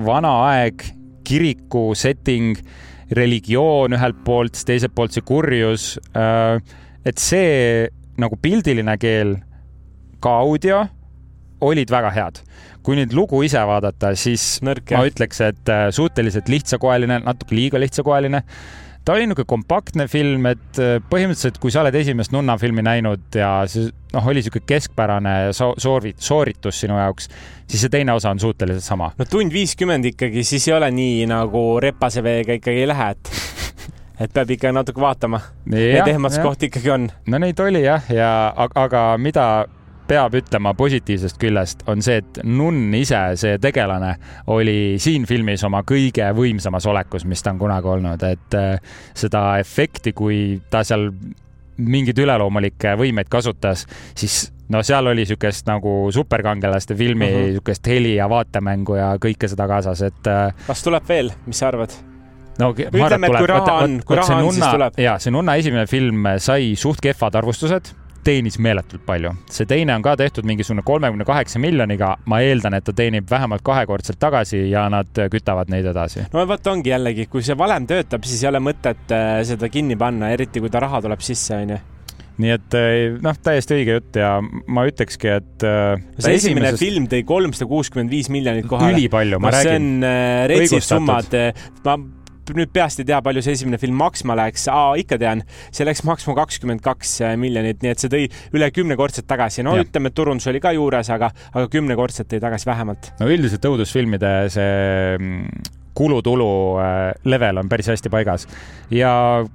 [0.00, 0.90] vana aeg
[1.30, 2.58] kiriku setting,
[3.16, 5.94] religioon ühelt poolt, teiselt poolt see kurjus.
[6.14, 6.60] Äh,
[7.06, 7.88] et see
[8.20, 9.38] nagu pildiline keel,
[10.20, 10.84] ka audio
[11.64, 12.44] olid väga head.
[12.80, 17.76] kui nüüd lugu ise vaadata, siis Nõrk, ma ütleks, et äh, suhteliselt lihtsakoeline, natuke liiga
[17.76, 18.40] lihtsakoeline
[19.04, 23.38] ta oli niisugune kompaktne film, et äh, põhimõtteliselt, kui sa oled esimest Nunna filmi näinud
[23.38, 27.30] ja see noh, oli niisugune keskpärane soori-, sooritus sinu jaoks,
[27.66, 29.12] siis see teine osa on suhteliselt sama.
[29.18, 33.32] no tund viiskümmend ikkagi, siis ei ole nii nagu repase veega ikkagi ei lähe, et
[34.24, 35.40] et peab ikka natuke vaatama.
[35.72, 37.10] Need ehmatuskohti ikkagi on.
[37.26, 39.46] no neid oli jah, ja aga, aga mida
[40.10, 44.14] peab ütlema positiivsest küljest, on see, et nunn ise, see tegelane,
[44.50, 49.44] oli siin filmis oma kõige võimsamas olekus, mis ta on kunagi olnud, et äh, seda
[49.62, 51.10] efekti, kui ta seal
[51.80, 53.86] mingeid üleloomulikke võimeid kasutas,
[54.18, 57.40] siis no seal oli niisugust nagu superkangelaste filmi uh mhm.
[57.40, 57.48] -huh.
[57.54, 60.26] niisugust heli ja vaatemängu ja kõike seda kaasas, et.
[60.26, 61.94] Äh, kas tuleb veel, mis sa arvad?
[62.58, 64.98] no ütleme, et kui raha on, kui raha on, siis tuleb.
[64.98, 69.32] ja see Nunna esimene film sai suht kehvad arvustused teenis meeletult palju.
[69.50, 73.64] see teine on ka tehtud mingisugune kolmekümne kaheksa miljoniga, ma eeldan, et ta teenib vähemalt
[73.66, 76.26] kahekordselt tagasi ja nad kütavad neid edasi.
[76.32, 79.98] no vot ongi jällegi, kui see valem töötab, siis ei ole mõtet äh, seda kinni
[80.00, 81.80] panna, eriti kui ta raha tuleb sisse, onju
[82.40, 86.84] nii et äh, noh, täiesti õige jutt ja ma ütlekski, et äh, see esimene esimesest...
[86.84, 88.96] film tõi kolmsada kuuskümmend viis miljonit kohale.
[88.96, 89.90] ülipalju, ma no, räägin.
[90.00, 91.36] see on retsid summad.
[91.84, 91.98] ma
[92.56, 94.66] nüüd peast ei tea, palju see esimene film maksma läks,
[95.02, 98.24] ikka tean, see läks maksma kakskümmend kaks äh, miljonit, nii et see tõi
[98.56, 99.64] üle kümnekordselt tagasi.
[99.66, 99.84] no ja.
[99.86, 103.12] ütleme, et turundus oli ka juures, aga, aga kümnekordselt tõi tagasi vähemalt.
[103.20, 104.72] no üldiselt õudusfilmide see
[105.18, 105.68] mm,
[106.00, 106.50] kulutulu
[106.80, 106.98] äh,
[107.28, 108.46] level on päris hästi paigas.
[108.94, 109.12] ja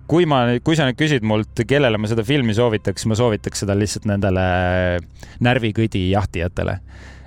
[0.08, 3.78] kui ma, kui sa nüüd küsid mult, kellele ma seda filmi soovitaks, ma soovitaks seda
[3.78, 4.46] lihtsalt nendele
[5.44, 6.80] närvikõdi jahtijatele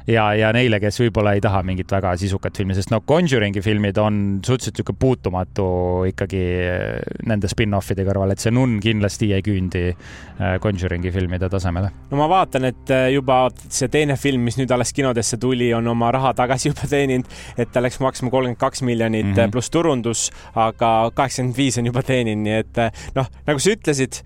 [0.08, 3.98] ja, ja neile, kes võib-olla ei taha mingit väga sisukat filmi, sest no Conjuring'i filmid
[4.00, 5.66] on suhteliselt niisugune puutumatu
[6.08, 11.92] ikkagi eh, nende spin-offide kõrval, et see Nun kindlasti ei küündi eh, Conjuring'i filmide tasemele.
[12.10, 15.92] no ma vaatan, et eh, juba see teine film, mis nüüd alles kinodesse tuli, on
[15.92, 19.52] oma raha tagasi juba teeninud, et ta läks maksma kolmkümmend kaks miljonit mm -hmm.
[19.52, 22.84] pluss turundus, aga kaheksakümmend viis on juba teeninud, nii et
[23.16, 24.22] noh, nagu sa ütlesid,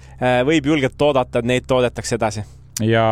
[0.47, 2.45] võib julgelt oodata, et neid toodetakse edasi
[2.81, 3.05] ja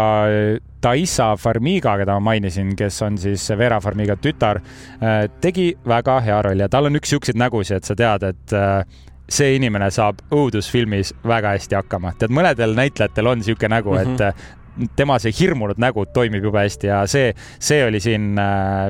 [0.81, 4.63] Taissa Farmiga, keda ma mainisin, kes on siis Vera Farmiga tütar,
[5.03, 8.55] äh, tegi väga hea rolli ja tal on üks siukseid nägusid, et sa tead, et
[8.57, 12.15] äh, see inimene saab õudusfilmis väga hästi hakkama.
[12.19, 14.15] tead, mõnedel näitlejatel on sihuke nägu mm, -hmm.
[14.15, 14.93] et mhm.
[14.97, 18.41] tema see hirmunud nägu toimib jube hästi ja see, see oli siin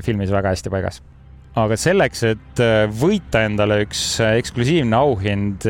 [0.04, 1.02] filmis väga hästi paigas
[1.58, 2.62] aga selleks, et
[3.00, 5.66] võita endale üks eksklusiivne auhind,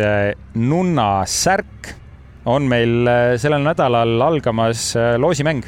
[0.55, 1.95] nunna särk
[2.45, 5.65] on meil äh, sellel nädalal algamas äh, loosimäng.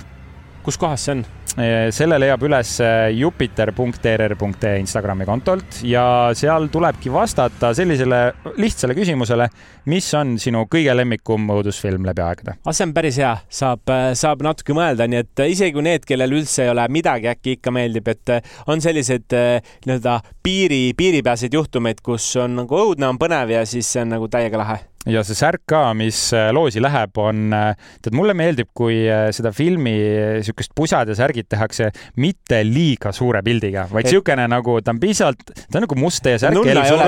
[0.62, 1.24] kus kohas see on?
[1.58, 2.76] Äh, selle leiab üles
[3.12, 6.04] jupiter.err.ee Instagrami kontolt ja
[6.38, 8.20] seal tulebki vastata sellisele
[8.56, 9.48] lihtsale küsimusele,
[9.90, 12.54] mis on sinu kõige lemmikum õudusfilm läbi aegade?
[12.64, 16.38] ah, see on päris hea, saab, saab natuke mõelda, nii et isegi kui need, kellel
[16.38, 18.38] üldse ei ole midagi, äkki ikka meeldib, et
[18.72, 24.06] on selliseid nii-öelda piiri, piiripealseid juhtumeid, kus on nagu õudne, on põnev ja siis see
[24.06, 28.14] on nagu täiega lahe ja see särk ka, mis äh, loosi läheb, on, äh, tead,
[28.14, 29.94] mulle meeldib, kui äh, seda filmi
[30.38, 31.88] niisugust pusad ja särgid tehakse
[32.22, 36.38] mitte liiga suure pildiga, vaid niisugune nagu ta on piisavalt, ta on nagu must ja
[36.38, 36.58] särk.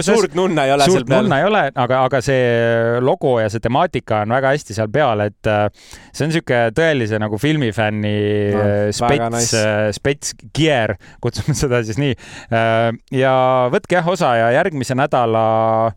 [0.06, 1.22] suurt nunna ei ole seal peal.
[1.22, 5.22] nunna ei ole, aga, aga see logo ja see temaatika on väga hästi seal peal,
[5.28, 5.50] et
[6.10, 8.14] see on niisugune tõelise nagu filmifänni
[8.54, 9.64] no, spets nice.,
[10.00, 12.18] spets gear, kutsume seda siis nii.
[13.14, 13.34] ja
[13.70, 15.46] võtke jah osa ja järgmise nädala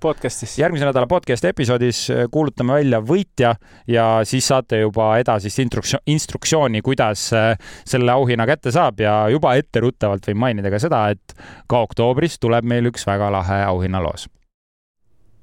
[0.04, 3.56] podcast'is, järgmise nädala podcast'i episoodi siis äh, kuulutame välja võitja
[3.88, 5.62] ja siis saate juba edasist
[6.06, 7.54] instruktsiooni, kuidas äh,
[7.88, 9.02] selle auhinna kätte saab.
[9.04, 11.38] Ja juba etteruttavalt võin mainida ka seda, et
[11.70, 14.28] ka oktoobris tuleb meil üks väga lahe auhinnaloos.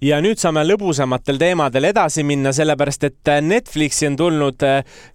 [0.04, 4.64] Ja nüüd saame lõbusamatel teemadel edasi minna, sellepärast et äh, Netflixi on tulnud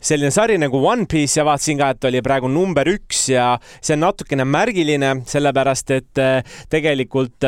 [0.02, 3.94] selline sari nagu One Piece ja vaatasin ka, et oli praegu number üks ja see
[4.00, 6.24] on natukene märgiline, sellepärast et
[6.72, 7.46] tegelikult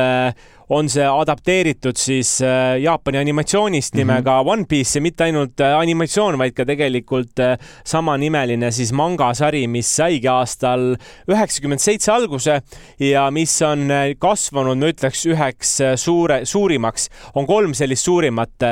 [0.71, 4.51] on see adapteeritud siis äh, Jaapani animatsioonist nimega mm -hmm.
[4.51, 9.95] One Piece ja mitte ainult äh, animatsioon, vaid ka tegelikult äh, samanimeline siis mangasari, mis
[9.95, 10.95] saigi aastal
[11.27, 12.61] üheksakümmend seitse alguse
[12.99, 17.09] ja mis on kasvanud, ma ütleks, üheks suure, suurimaks.
[17.35, 18.63] on kolm sellist suurimat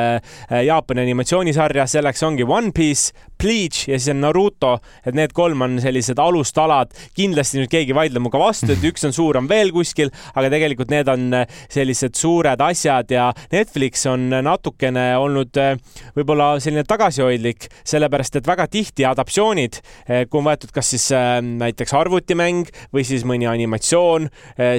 [0.66, 4.74] Jaapani animatsioonisarja, selleks ongi One Piece, Bleach ja siis on Naruto,
[5.08, 6.92] et need kolm on sellised alustalad.
[7.16, 10.52] kindlasti nüüd keegi ei vaidle minuga vastu, et üks on suur, on veel kuskil, aga
[10.52, 11.38] tegelikult need on
[11.72, 15.78] sellised suured asjad ja Netflix on natukene olnud eh,
[16.18, 21.96] võib-olla selline tagasihoidlik, sellepärast et väga tihti adaptatsioonid, eh, kui on võetud kas siis näiteks
[21.96, 24.28] arvutimäng või siis mõni animatsioon,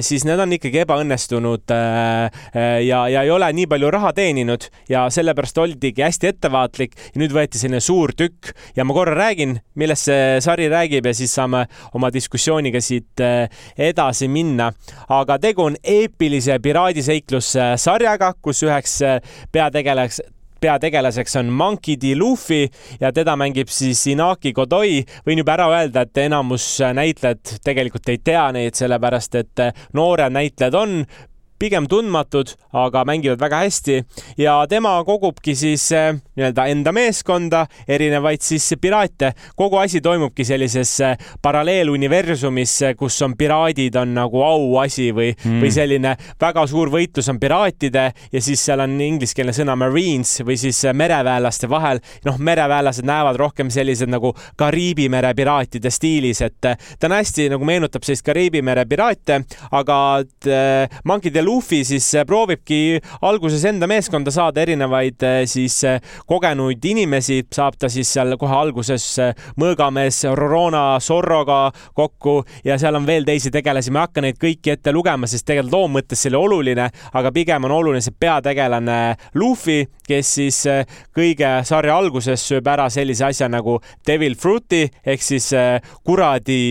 [0.05, 5.57] siis need on ikkagi ebaõnnestunud ja, ja ei ole nii palju raha teeninud ja sellepärast
[5.61, 10.41] oldigi hästi ettevaatlik ja nüüd võeti selline suur tükk ja ma korra räägin, millest see
[10.43, 14.71] sari räägib ja siis saame oma diskussiooniga siit eh, edasi minna.
[15.09, 19.19] aga tegu on eepilise piraadiseiklussarjaga, kus üheks eh,
[19.51, 20.21] peategelaseks
[20.61, 22.13] peategelaseks on Monkey D.
[22.15, 22.67] Luffy
[23.01, 25.01] ja teda mängib siis Inaki Godoy.
[25.25, 30.33] võin juba ära öelda, et enamus näitlejad tegelikult ei tea neid, sellepärast et eh, noored
[30.37, 30.99] näitlejad on
[31.61, 33.99] pigem tundmatud, aga mängivad väga hästi
[34.41, 39.33] ja tema kogubki siis eh, nii-öelda enda meeskonda, erinevaid siis piraate.
[39.55, 45.59] kogu asi toimubki sellises eh, paralleeluniversumis, eh, kus on piraadid on nagu auasi või mm.,
[45.61, 50.57] või selline väga suur võitlus on piraatide ja siis seal on ingliskeelne sõna marines või
[50.57, 52.01] siis mereväelaste vahel.
[52.25, 57.65] noh, mereväelased näevad rohkem sellised nagu Kariibi mere piraatide stiilis, et ta on hästi nagu
[57.65, 59.97] meenutab sellist Kariibi mere piraate, aga
[61.05, 61.43] Monkey D.
[61.51, 65.97] Luffy siis äh, proovibki alguses enda meeskonda saada erinevaid äh, siis äh,
[66.29, 69.03] kogenuid inimesi, saab ta siis seal kohe alguses
[69.59, 71.59] mõõgamees Rorona Zorroga
[71.97, 75.47] kokku ja seal on veel teisi tegelasi, ma ei hakka neid kõiki ette lugema, sest
[75.49, 76.87] tegelikult loo mõttes see oli oluline,
[77.19, 78.99] aga pigem on oluline see peategelane
[79.35, 80.61] Luffy, kes siis
[81.15, 85.51] kõige sarja alguses sööb ära sellise asja nagu Devil Fruity ehk siis
[86.07, 86.61] kuradi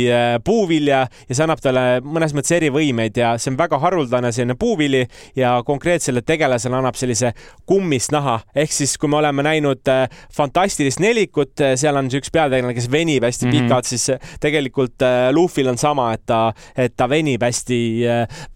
[0.45, 4.70] puuvilja ja see annab talle mõnes mõttes erivõimeid ja see on väga haruldane selline puu
[4.71, 5.07] puuvili
[5.37, 7.33] ja konkreetsele tegelasele annab sellise
[7.67, 8.41] kummist naha.
[8.55, 10.05] ehk siis, kui me oleme näinud äh,
[10.37, 13.69] fantastilist nelikut, äh, seal on üks peategelane, kes venib hästi mm -hmm.
[13.69, 15.03] pikalt, siis äh, tegelikult
[15.33, 17.79] Luffy'l on sama, et ta, et ta venib hästi,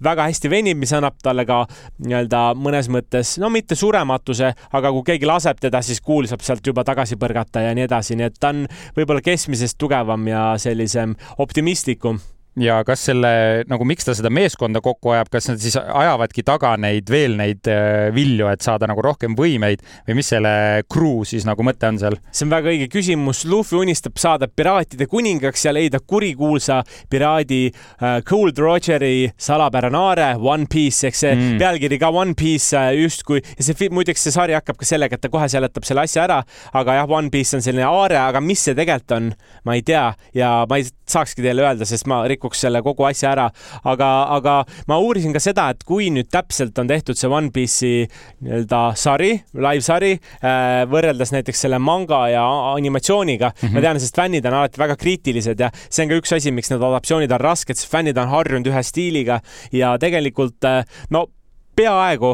[0.03, 1.67] väga hästi venib, mis annab talle ka
[1.99, 6.67] nii-öelda mõnes mõttes, no mitte surematuse, aga kui keegi laseb teda, siis kuul saab sealt
[6.67, 11.15] juba tagasi põrgata ja nii edasi, nii et ta on võib-olla keskmisest tugevam ja sellisem
[11.39, 12.21] optimistlikum
[12.61, 16.75] ja kas selle nagu, miks ta seda meeskonda kokku ajab, kas nad siis ajavadki taga
[16.81, 21.47] neid veel neid äh, vilju, et saada nagu rohkem võimeid või mis selle crew siis
[21.49, 22.19] nagu mõte on seal?
[22.31, 23.45] see on väga õige küsimus.
[23.51, 30.69] Luffy unistab saada piraatide kuningaks ja leida kurikuulsa piraadi uh, Cold Rogeri salapärane aare One
[30.71, 31.59] Piece ehk see mm.
[31.63, 35.25] pealkiri ka One Piece uh, justkui ja see muideks see sari hakkab ka sellega, et
[35.25, 36.41] ta kohe seletab selle asja ära,
[36.77, 39.33] aga jah, One Piece on selline aare, aga mis see tegelikult on,
[39.67, 43.07] ma ei tea ja ma ei saakski teile öelda, sest ma rikun rikuks selle kogu
[43.09, 43.49] asja ära.
[43.85, 44.55] aga, aga
[44.89, 48.05] ma uurisin ka seda, et kui nüüd täpselt on tehtud see One Piece'i
[48.45, 53.61] nii-öelda sari, live-sari, äh, võrreldes näiteks selle manga ja animatsiooniga mm.
[53.61, 53.75] -hmm.
[53.75, 56.71] ma tean, sest fännid on alati väga kriitilised ja see on ka üks asi, miks
[56.71, 59.41] need adaptatsioonid on rasked, sest fännid on harjunud ühe stiiliga
[59.73, 61.29] ja tegelikult äh, no
[61.77, 62.33] peaaegu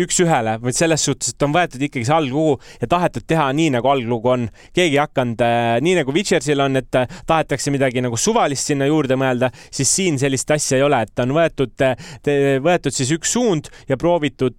[0.00, 3.90] üks-ühele, vaid selles suhtes, et on võetud ikkagi see alglugu ja tahetud teha nii, nagu
[3.92, 4.46] alglugu on.
[4.76, 8.88] keegi ei hakanud äh, nii nagu Witchersil on, et äh, tahetakse midagi nagu suvalist sinna
[8.88, 13.34] juurde mõelda, siis siin sellist asja ei ole, et on võetud, äh, võetud siis üks
[13.36, 14.56] suund ja proovitud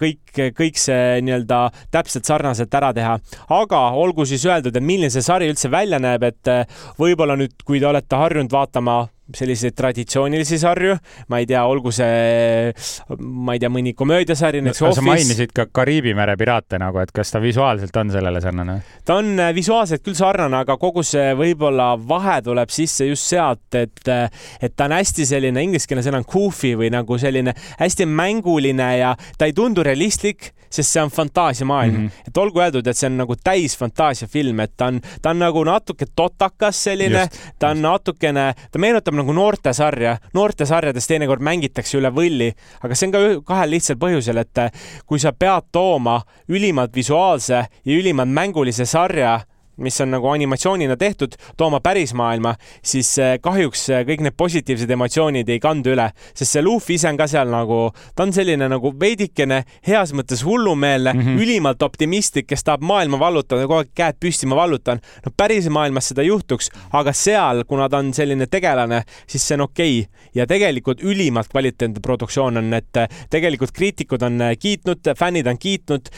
[0.00, 0.22] kõik,
[0.56, 3.18] kõik see nii-öelda täpselt sarnaselt ära teha.
[3.58, 6.54] aga olgu siis öeldud, et milline see sari üldse välja näeb, et
[7.00, 10.96] võib-olla nüüd, kui te olete harjunud vaatama selliseid traditsioonilisi sarju,
[11.32, 12.72] ma ei tea, olgu see,
[13.18, 14.74] ma ei tea, mõni komöödiasari no,.
[14.76, 18.76] sa mainisid ka Kariibi mere piraate nagu, et kas ta visuaalselt on sellele sarnane?
[19.04, 23.64] ta on äh, visuaalselt küll sarnane, aga kogu see võib-olla vahe tuleb sisse just sealt,
[23.80, 24.28] et, äh,
[24.60, 29.14] et ta on hästi selline, ingliskeelne sõna on goofy või nagu selline hästi mänguline ja
[29.38, 32.06] ta ei tundu realistlik sest see on fantaasiamaailm mm.
[32.06, 32.28] -hmm.
[32.28, 35.64] et olgu öeldud, et see on nagu täis fantaasiafilm, et ta on, ta on nagu
[35.64, 40.18] natuke totakas selline, ta on natukene, ta meenutab nagu noortesarja.
[40.34, 44.62] noortesarjades teinekord mängitakse üle võlli, aga see on ka kahel lihtsal põhjusel, et
[45.06, 49.40] kui sa pead tooma ülimalt visuaalse ja ülimalt mängulise sarja
[49.76, 55.94] mis on nagu animatsioonina tehtud, tooma pärismaailma, siis kahjuks kõik need positiivsed emotsioonid ei kandu
[55.94, 60.14] üle, sest see Luffy ise on ka seal nagu, ta on selline nagu veidikene heas
[60.16, 61.42] mõttes hullumeelne mm, -hmm.
[61.42, 65.00] ülimalt optimistlik, kes tahab maailma vallutada, kogu aeg käed püsti, ma vallutan.
[65.26, 69.66] no päris maailmas seda juhtuks, aga seal, kuna ta on selline tegelane, siis see on
[69.68, 70.30] okei okay.
[70.34, 76.08] ja tegelikult ülimalt kvaliteetne produktsioon on, et tegelikult kriitikud on kiitnud, fännid on kiitnud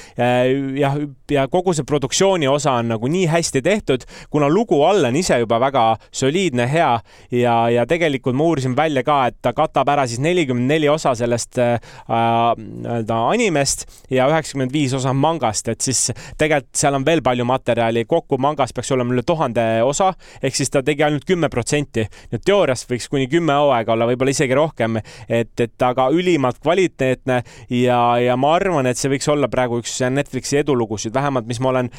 [0.77, 0.93] ja,
[1.31, 5.17] ja kogu see produktsiooni osa on nagu nii hästi hästi tehtud, kuna lugu all on
[5.17, 6.93] ise juba väga soliidne, hea
[7.31, 11.15] ja, ja tegelikult ma uurisin välja ka, et ta katab ära siis nelikümmend neli osa
[11.15, 11.77] sellest äh,
[12.09, 17.47] nii-öelda äh, animest ja üheksakümmend viis osa mangast, et siis tegelikult seal on veel palju
[17.47, 22.07] materjali, kokku mangas peaks olema üle tuhande osa, ehk siis ta tegi ainult kümme protsenti.
[22.33, 27.43] nüüd teoorias võiks kuni kümme hooaega olla, võib-olla isegi rohkem, et, et aga ülimalt kvaliteetne
[27.71, 31.73] ja, ja ma arvan, et see võiks olla praegu üks Netflixi edulugusid, vähemalt mis ma
[31.73, 31.91] olen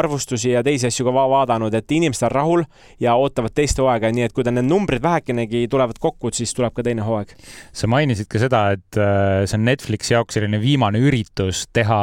[0.00, 2.64] arvustusi ja teisi asju ka vaadanud, et inimesed on rahul
[3.02, 6.74] ja ootavad teist hooaega, nii et kui ta need numbrid vähekenegi tulevad kokku, siis tuleb
[6.76, 7.34] ka teine hooaeg.
[7.72, 12.00] sa mainisid ka seda, et äh, see on Netflixi jaoks selline viimane üritus teha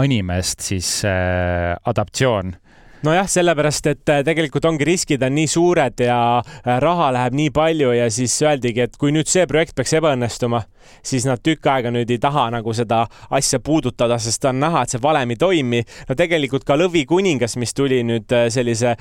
[0.00, 2.54] animest siis äh, adaptatsioon
[3.04, 7.50] nojah, sellepärast, et äh, tegelikult ongi riskid on nii suured ja äh, raha läheb nii
[7.54, 10.62] palju ja siis öeldigi, et kui nüüd see projekt peaks ebaõnnestuma,
[11.04, 13.02] siis nad tükk aega nüüd ei taha nagu seda
[13.34, 15.82] asja puudutada, sest on näha, et see valem ei toimi.
[16.08, 18.94] no tegelikult ka Lõvi kuningas, mis tuli nüüd äh, sellise,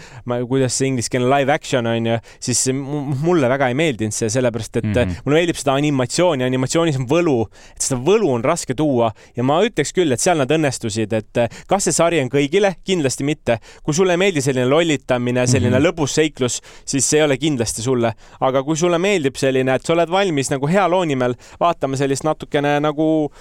[0.50, 4.90] kuidas see ingliskeelne live action on ju, siis mulle väga ei meeldinud see, sellepärast et
[4.90, 5.24] mm -hmm.
[5.26, 7.38] mulle meeldib seda animatsiooni, animatsioonis on võlu,
[7.76, 11.44] et seda võlu on raske tuua ja ma ütleks küll, et seal nad õnnestusid, et
[11.68, 13.60] kas see sari on kõigile, kindlasti mitte.
[13.84, 15.88] kui kui sulle ei meeldi selline lollitamine, selline mm -hmm.
[15.92, 18.14] lõbus seiklus, siis see ei ole kindlasti sulle.
[18.40, 22.24] aga kui sulle meeldib selline, et sa oled valmis nagu hea loo nimel vaatama sellist
[22.24, 23.32] natukene nagu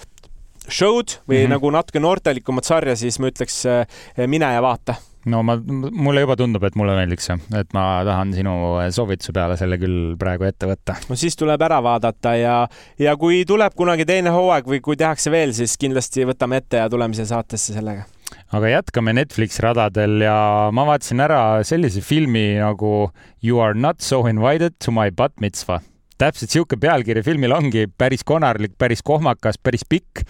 [0.69, 1.49] show'd või mm -hmm.
[1.49, 4.95] nagu natuke noortelikumat sarja, siis ma ütleks eh, mine ja vaata
[5.25, 5.57] no ma,
[5.91, 8.53] mulle juba tundub, et mulle meeldiks see, et ma tahan sinu
[8.91, 10.95] soovituse peale selle küll praegu ette võtta.
[11.09, 12.67] no siis tuleb ära vaadata ja,
[12.99, 16.89] ja kui tuleb kunagi teine hooaeg või kui tehakse veel, siis kindlasti võtame ette ja
[16.89, 18.05] tuleme siia saatesse sellega
[18.53, 20.35] aga jätkame Netflixi radadel ja
[20.75, 23.09] ma vaatasin ära sellise filmi nagu
[23.41, 25.81] You are not so invited to my bat mitzvah
[26.21, 30.21] täpselt sihuke pealkiri filmil ongi päris konarlik, päris kohmakas, päris pikk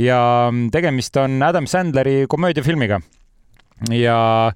[0.00, 0.18] ja
[0.72, 3.00] tegemist on Adam Sandleri komöödiafilmiga.
[3.90, 4.52] Ja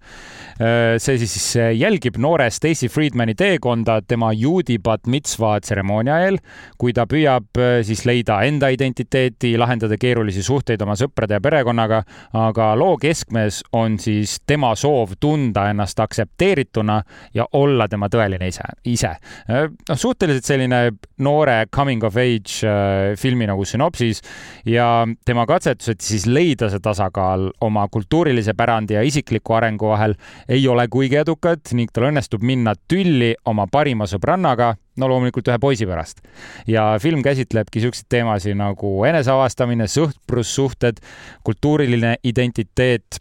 [0.60, 6.36] Äh, see siis äh, jälgib noore Stacy Friedmani teekonda tema juudi bat mitzva tseremoonia eel,
[6.76, 12.02] kui ta püüab äh, siis leida enda identiteeti, lahendada keerulisi suhteid oma sõprade ja perekonnaga,
[12.36, 16.98] aga loo keskmes on siis tema soov tunda ennast aktsepteerituna
[17.32, 19.14] ja olla tema tõeline ise, ise.
[19.48, 20.82] noh, suhteliselt selline
[21.24, 22.68] noore coming of age
[23.16, 24.20] filmi nagu sünopsis
[24.68, 30.16] ja tema katsetused siis leida see tasakaal oma kultuurilise pärandi ja isikliku arengu vahel
[30.48, 35.58] ei ole kuigi edukad ning tal õnnestub minna tülli oma parima sõbrannaga, no loomulikult ühe
[35.62, 36.22] poisi pärast.
[36.66, 41.02] ja film käsitlebki siukseid teemasid nagu eneseavastamine, sõprussuhted,
[41.44, 43.20] kultuuriline identiteet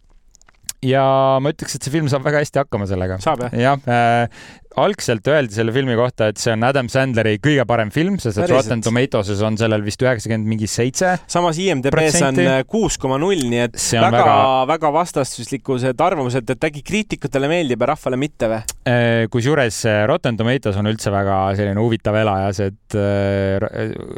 [0.84, 1.04] ja
[1.42, 3.18] ma ütleks, et see film saab väga hästi hakkama sellega.
[3.20, 3.56] jah?
[3.56, 4.42] jah äh,,
[4.78, 8.50] algselt öeldi selle filmi kohta, et see on Adam Sandleri kõige parem film, sest et
[8.52, 11.16] Rotten Tomatoes'es on sellel vist üheksakümmend mingi seitse.
[11.30, 14.36] samas IMDB-s on äh, kuus koma null, nii et väga, väga,
[14.70, 18.62] väga vastastuslikud arvamused, et äkki kriitikutele meeldib ja rahvale mitte või?
[18.86, 22.98] Äh, kusjuures äh, Rotten Tomatoes on üldse väga selline huvitav elajas, et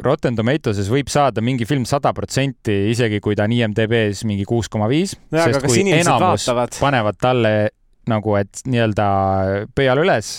[0.05, 4.69] Rotten Tomatoes'es võib saada mingi film sada protsenti, isegi kui ta on IMDB-s mingi kuus
[4.71, 5.17] koma viis.
[5.33, 6.77] sest kui enamus vaatavad?
[6.83, 7.53] panevad talle
[8.11, 9.05] nagu, et nii-öelda
[9.75, 10.33] pöial üles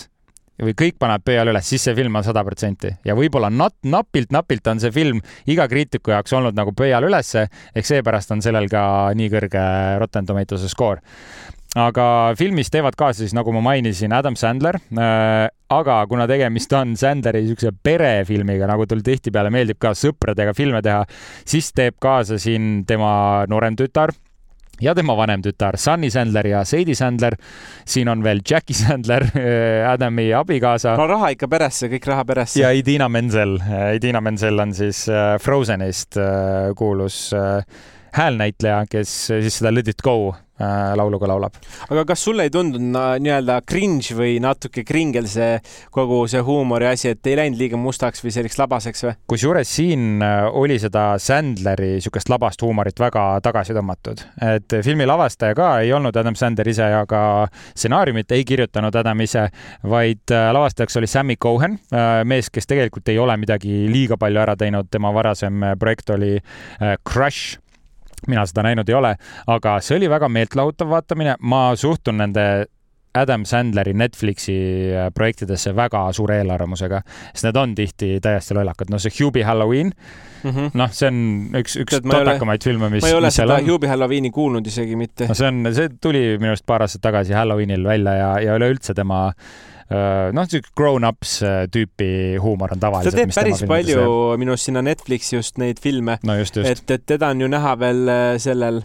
[0.61, 4.67] või kõik paneb pöial üles, siis see film on sada protsenti ja võib-olla nat-, napilt-napilt
[4.71, 5.19] on see film
[5.51, 8.85] iga kriitiku jaoks olnud nagu pöial ülesse, ehk seepärast on sellel ka
[9.17, 9.65] nii kõrge
[9.99, 11.03] Rotten Tomatoes'e skoor.
[11.75, 16.95] aga filmis teevad kaasa siis, nagu ma mainisin, Adam Sandler äh,, aga kuna tegemist on
[16.95, 21.03] Sandleri niisuguse perefilmiga, nagu tal tihtipeale meeldib ka sõpradega filme teha,
[21.43, 24.15] siis teeb kaasa siin tema noorem tütar
[24.81, 27.35] ja tema vanem tütar Sunny Sandler ja Sadie Sandler.
[27.85, 30.95] siin on veel Jackie Sandler, äh, Adami abikaasa.
[30.97, 32.59] no raha ikka peresse, kõik raha peresse.
[32.59, 33.57] ja Idina Menzel.
[33.61, 36.17] Äh, Idina Menzel on siis äh, Frozenist
[36.75, 37.31] kuulus
[38.15, 41.57] häälnäitleja, kes siis seda Let it go laulu ka laulab.
[41.89, 45.57] aga kas sulle ei tundunud nii-öelda cringe või natuke kringel see
[45.91, 49.15] kogu see huumori asi, et ei läinud liiga mustaks või selliseks labaseks või?
[49.33, 55.57] kusjuures siin äh, oli seda Sandleri niisugust labast huumorit väga tagasi tõmmatud, et filmi lavastaja
[55.57, 57.21] ka ei olnud Adam Sandler ise ja ka
[57.73, 59.47] stsenaariumit ei kirjutanud Adam ise,
[59.83, 61.79] vaid äh, lavastajaks oli Sammy Cohen,
[62.23, 66.37] mees, kes tegelikult ei ole midagi liiga palju ära teinud, tema varasem projekt oli
[67.07, 67.59] Crush
[68.27, 69.15] mina seda näinud ei ole,
[69.47, 72.45] aga see oli väga meeltlahutav vaatamine, ma suhtun nende
[73.15, 74.55] Adam Sandleri Netflixi
[74.91, 77.01] äh, projektidesse väga suure eelarvamusega,
[77.31, 78.91] sest need on tihti täiesti lollakad.
[78.91, 79.91] no see Hubie Halloween
[80.43, 81.21] mm -hmm., noh, see on
[81.61, 83.03] üks, üks totakamaid filme, mis.
[83.03, 85.27] ma ei ole seda Hubie Halloweeni kuulnud isegi mitte.
[85.27, 88.93] no see on, see tuli minu arust paar aastat tagasi Halloweenil välja ja, ja üleüldse
[88.93, 92.09] tema äh, noh, siuke grown-ups äh, tüüpi
[92.41, 93.15] huumor on tavaliselt.
[93.15, 94.09] ta teeb päris palju
[94.41, 96.35] minu arust sinna Netflixi just neid filme no,.
[96.35, 98.11] et, et teda on ju näha veel
[98.43, 98.83] sellel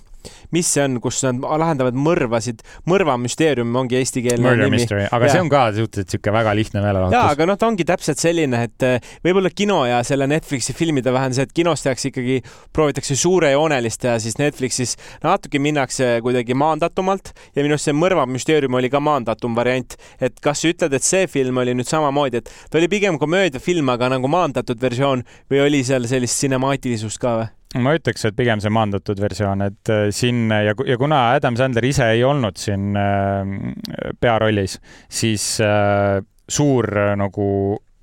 [0.55, 4.81] mis see on, kus nad lahendavad mõrvasid, mõrvamüsteerium ongi eestikeelne Murder nimi.
[4.81, 5.35] Mystery, aga ja.
[5.35, 7.17] see on ka suhteliselt sihuke väga lihtne meelelahutus.
[7.17, 11.13] jaa, aga noh, ta ongi täpselt selline, et eh, võib-olla kino ja selle Netflixi filmide
[11.15, 12.41] vahe on see, et kinos tehakse ikkagi,
[12.77, 18.91] proovitakse suurejoonelist teha, siis Netflixis natuke minnakse kuidagi maandatumalt ja minu arust see mõrvamüsteerium oli
[18.93, 19.97] ka maandatum variant.
[20.21, 23.89] et kas sa ütled, et see film oli nüüd samamoodi, et ta oli pigem komöödiafilm,
[23.95, 27.49] aga nagu maandatud versioon või oli seal sellist sinemaatilisust ka või?
[27.79, 31.87] Ma ütleks, et pigem see maandatud versioon, et äh, siin ja, ja kuna Adam Sandler
[31.87, 36.19] ise ei olnud siin äh, pearollis, siis äh,
[36.51, 36.91] suur
[37.21, 37.47] nagu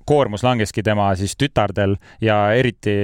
[0.08, 2.94] koormus langeski tema siis tütardel ja eriti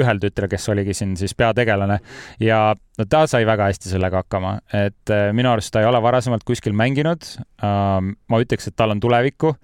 [0.00, 1.98] ühel tütrel, kes oligi siin siis peategelane.
[2.40, 6.00] Ja no ta sai väga hästi sellega hakkama, et äh, minu arust ta ei ole
[6.02, 7.26] varasemalt kuskil mänginud.
[7.64, 9.54] Ähm, ma ütleks, et tal on tulevikku.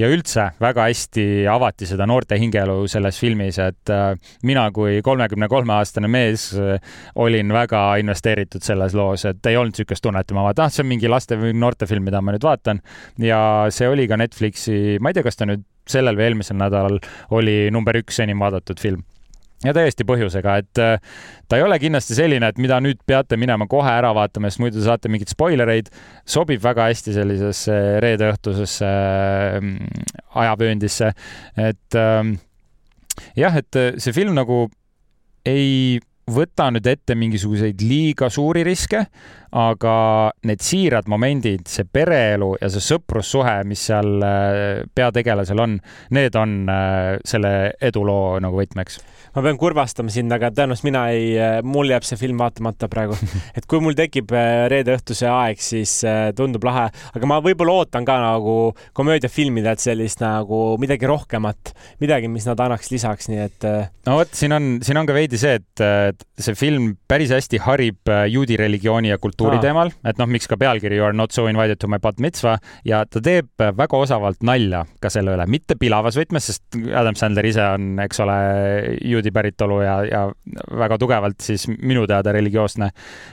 [0.00, 4.10] Ja üldse väga hästi avati seda noorte hingeelu selles filmis, et äh,
[4.48, 6.78] mina kui kolmekümne kolme aastane mees äh,
[7.18, 10.82] olin väga investeeritud selles loos, et ei olnud niisugust tunnet, et ma vaatan, ah, see
[10.82, 12.82] on mingi laste või noortefilm, mida ma nüüd vaatan.
[13.22, 13.40] Ja
[13.74, 16.98] see oli ka Netflixi, ma ei tea, kas ta nüüd sellel või eelmisel nädalal
[17.34, 19.04] oli number üks enim vaadatud film
[19.64, 23.66] ja täiesti põhjusega, et äh, ta ei ole kindlasti selline, et mida nüüd peate minema
[23.70, 25.90] kohe ära vaatama, sest muidu saate mingeid spoilereid.
[26.28, 28.90] sobib väga hästi sellisesse reedeõhtusesse
[29.58, 29.70] äh,
[30.44, 31.10] ajavööndisse,
[31.58, 32.36] et ähm,
[33.36, 34.66] jah, et see film nagu
[35.48, 35.98] ei
[36.28, 39.04] võta nüüd ette mingisuguseid liiga suuri riske,
[39.56, 39.94] aga
[40.48, 45.78] need siirad momendid, see pereelu ja see sõprussuhe, mis seal äh, peategelasel on,
[46.16, 49.00] need on äh, selle eduloo nagu võtmeks
[49.38, 53.16] ma pean kurvastama sind, aga tõenäoliselt mina ei, äh, mul jääb see film vaatamata praegu.
[53.56, 55.94] et kui mul tekib reede õhtuse aeg, siis
[56.36, 58.56] tundub lahe, aga ma võib-olla ootan ka nagu
[58.96, 61.72] komöödiafilmidelt sellist nagu midagi rohkemat,
[62.02, 63.68] midagi, mis nad annaks lisaks, nii et.
[64.08, 68.10] no vot, siin on, siin on ka veidi see, et see film päris hästi harib
[68.30, 69.64] juudi religiooni ja kultuuri Aa.
[69.64, 72.58] teemal, et noh, miks ka pealkiri You are not so invited to my bat mitzvah
[72.86, 77.46] ja ta teeb väga osavalt nalja ka selle üle, mitte pilavas võtmes, sest Adam Sandler
[77.48, 78.38] ise on, eks ole,
[79.04, 80.22] juudi päritolu ja, ja
[80.78, 82.90] väga tugevalt siis minu teada religioosne.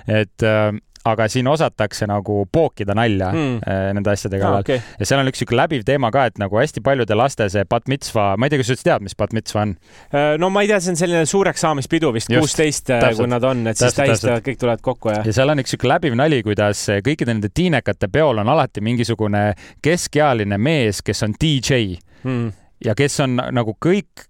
[0.07, 0.73] et äh,
[1.05, 3.59] aga siin osatakse nagu pookida nalja mm.
[3.97, 4.65] nende asjade kallal ah,.
[4.65, 4.81] Okay.
[4.99, 7.87] ja seal on üks sihuke läbiv teema ka, et nagu hästi paljude laste see bat
[7.91, 9.75] mitzva, ma ei tea, kas sa üldse tead, mis bat mitzva on?
[10.09, 13.45] Äh, no ma ei tea, see on selline suureks saamispidu vist, kuusteist, äh, kui nad
[13.47, 15.23] on, et siis tähistavad, kõik tulevad kokku ja.
[15.25, 19.47] ja seal on üks sihuke läbiv nali, kuidas kõikide nende tiinekate peol on alati mingisugune
[19.85, 22.53] keskealine mees, kes on DJ mm
[22.85, 24.25] ja kes on nagu kõik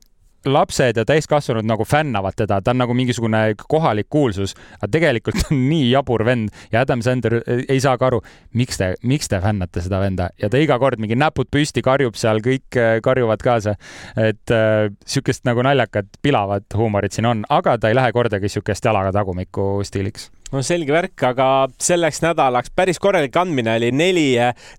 [0.46, 5.62] lapsed ja täiskasvanud nagu fännavad teda, ta on nagu mingisugune kohalik kuulsus, aga tegelikult on
[5.72, 8.22] nii jabur vend ja Adam Sandler ei saa ka aru,
[8.54, 12.18] miks te, miks te fännate seda venda ja ta iga kord mingi näpud püsti karjub
[12.20, 13.76] seal, kõik äh, karjuvad kaasa.
[14.16, 18.86] et äh, sihukest nagu naljakat pilavat huumorit siin on, aga ta ei lähe kordagi sihukest
[18.86, 21.47] jalaga tagumikku stiiliks no selge värk, aga
[21.82, 24.28] selleks nädalaks päris korralik andmine oli neli,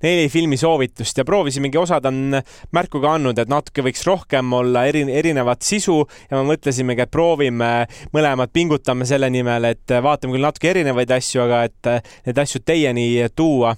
[0.03, 2.39] neli filmisoovitust ja proovisimegi, osad on
[2.77, 5.99] märku ka andnud, et natuke võiks rohkem olla eri, erinevat sisu
[6.31, 7.70] ja me mõtlesimegi, et proovime
[8.16, 11.93] mõlemad, pingutame selle nimel, et vaatame küll natuke erinevaid asju, aga et
[12.31, 13.77] need asju teieni tuua.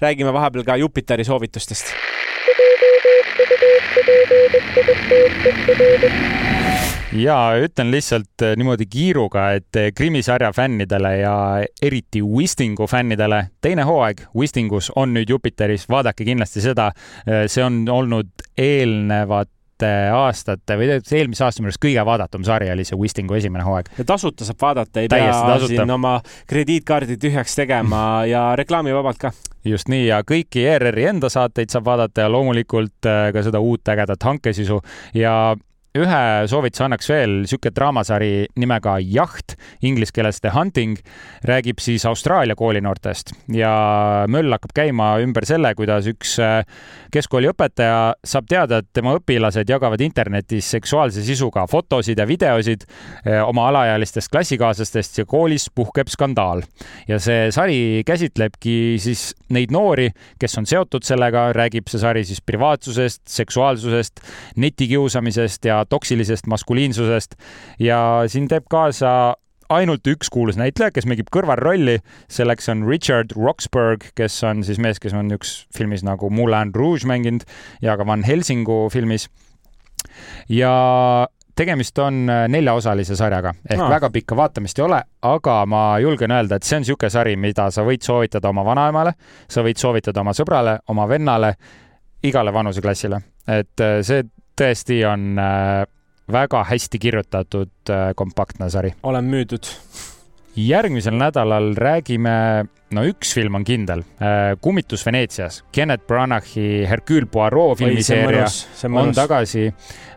[0.00, 1.92] räägime vahepeal ka Jupiteri soovitustest
[7.12, 11.36] ja ütlen lihtsalt äh, niimoodi kiiruga, et äh, krimisarja fännidele ja
[11.82, 16.90] eriti Wistingu fännidele teine hooaeg Wistingus on nüüd Jupiteris, vaadake kindlasti seda.
[17.26, 19.50] Äh, see on olnud eelnevat
[20.12, 23.86] aastate või eelmise aasta minu arust kõige vaadatum sari oli see Wistingu esimene hooaeg.
[23.96, 26.18] ja tasuta saab vaadata, ei pea siin oma
[26.52, 28.02] krediitkaardi tühjaks tegema
[28.34, 29.32] ja reklaamivabalt ka
[29.64, 34.28] just nii ja kõiki ERR-i enda saateid saab vaadata ja loomulikult ka seda uut ägedat
[34.28, 34.82] hankesisu
[35.16, 35.56] ja
[35.98, 38.32] ühe soovituse annaks veel, niisugune draamasari
[38.62, 41.00] nimega Jaht, inglise keeles The Hunting,
[41.48, 43.72] räägib siis Austraalia koolinoortest ja
[44.30, 46.60] möll hakkab käima ümber selle, kuidas üks äh,
[47.10, 53.66] keskkooliõpetaja saab teada, et tema õpilased jagavad internetis seksuaalse sisuga fotosid ja videosid äh, oma
[53.72, 56.62] alaealistest klassikaaslastest ja koolis puhkeb skandaal.
[57.08, 60.06] ja see sari käsitlebki siis neid noori,
[60.38, 64.22] kes on seotud sellega, räägib see sari siis privaatsusest, seksuaalsusest,
[64.62, 67.36] netikiusamisest ja toksilisest maskuliinsusest
[67.78, 69.36] ja siin teeb kaasa
[69.70, 72.00] ainult üks kuulus näitleja, kes mängib kõrvalrolli,
[72.32, 77.08] selleks on Richard Roxburgh, kes on siis mees, kes on üks filmis nagu Moulin Rouge
[77.08, 77.46] mänginud
[77.84, 79.28] ja ka Van Helsingu filmis.
[80.48, 80.72] ja
[81.56, 83.88] tegemist on neljaosalise sarjaga ehk no.
[83.92, 87.68] väga pikka vaatamist ei ole, aga ma julgen öelda, et see on niisugune sari, mida
[87.70, 89.12] sa võid soovitada oma vanaemale,
[89.50, 91.54] sa võid soovitada oma sõbrale, oma vennale,
[92.26, 93.20] igale vanuseklassile,
[93.58, 94.24] et see
[94.60, 95.40] tõesti on
[96.32, 98.94] väga hästi kirjutatud äh, kompaktne sari.
[99.02, 99.66] olen müüdud.
[100.56, 102.66] järgmisel nädalal räägime
[102.96, 108.46] no üks film on kindel, äh, Kummitus Veneetsias, Kenneth Branagh'i Hercule Poirot filmiseeria
[108.90, 109.68] on tagasi.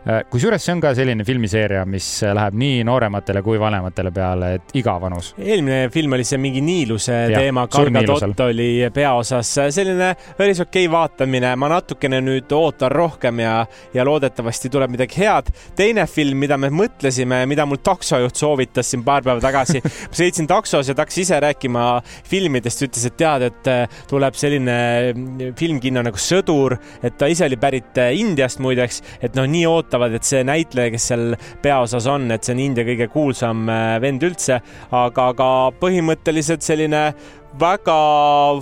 [0.04, 2.06] Äh, kusjuures see on ka selline filmiseeria, mis
[2.36, 5.30] läheb nii noorematele kui vanematele peale, et iga vanus.
[5.38, 10.88] eelmine film oli see mingi Niiluse ja, teema, Karga Tott oli peaosas, selline päris okei
[10.88, 13.54] okay vaatamine, ma natukene nüüd ootan rohkem ja,
[13.94, 15.48] ja loodetavasti tuleb midagi head.
[15.76, 19.80] teine film, mida me mõtlesime, mida mul taksojuht soovitas siin paar päeva tagasi.
[20.14, 21.84] Ma sõitsin taksos ja ta hakkas ise rääkima
[22.28, 24.76] filmidest filmidest, ütles, et tead, et äh, tuleb selline
[25.12, 29.66] mm, filmkinno nagu Sõdur, et ta ise oli pärit äh, Indiast muideks, et noh, nii
[29.68, 33.96] ootavad, et see näitleja, kes seal peaosas on, et see on India kõige kuulsam äh,
[34.00, 34.60] vend üldse,
[34.90, 35.48] aga, aga
[35.80, 37.10] põhimõtteliselt selline
[37.54, 37.96] väga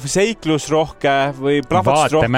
[0.04, 2.28] seiklusrohke või plahvatusrohke.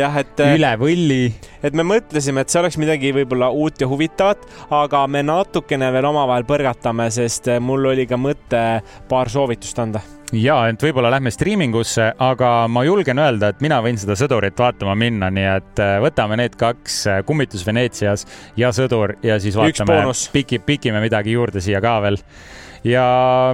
[0.00, 0.42] jah, et.
[0.56, 1.20] üle võlli.
[1.62, 6.10] et me mõtlesime, et see oleks midagi võib-olla uut ja huvitavat, aga me natukene veel
[6.10, 8.64] omavahel põrgatame, sest mul oli ka mõte
[9.10, 10.02] paar soovitust anda
[10.36, 14.94] ja, et võib-olla lähme striimingusse, aga ma julgen öelda, et mina võin seda Sõdurit vaatama
[14.98, 18.26] minna, nii et äh, võtame need kaks, äh, Kummitus Veneetsias
[18.60, 20.02] ja Sõdur ja siis vaatame,
[20.32, 22.20] piki, pikime midagi juurde siia ka veel
[22.84, 23.04] ja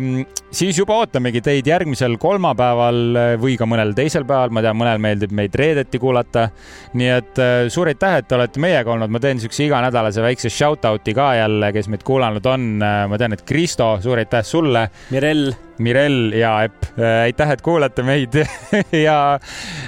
[0.01, 0.25] mm,
[0.55, 5.03] siis juba ootamegi teid järgmisel kolmapäeval äh, või ka mõnel teisel päeval, ma tean, mõnel
[5.03, 6.49] meeldib meid reedeti kuulata.
[6.97, 11.15] nii et suur aitäh, et olete meiega olnud, ma teen siukse iganädalase väikse shout out'i
[11.17, 12.75] ka jälle, kes meid kuulanud on.
[12.81, 14.89] ma tean, et Kristo, suur aitäh sulle.
[15.11, 18.39] Mirel Mirel ja Epp, äh, aitäh, et kuulate meid
[19.07, 19.19] ja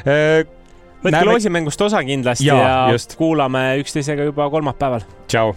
[0.04, 0.42] äh,
[1.04, 3.16] võtke loosimängust osa kindlasti ja, ja just.
[3.20, 5.06] kuulame üksteisega juba kolmapäeval.
[5.30, 5.56] tšau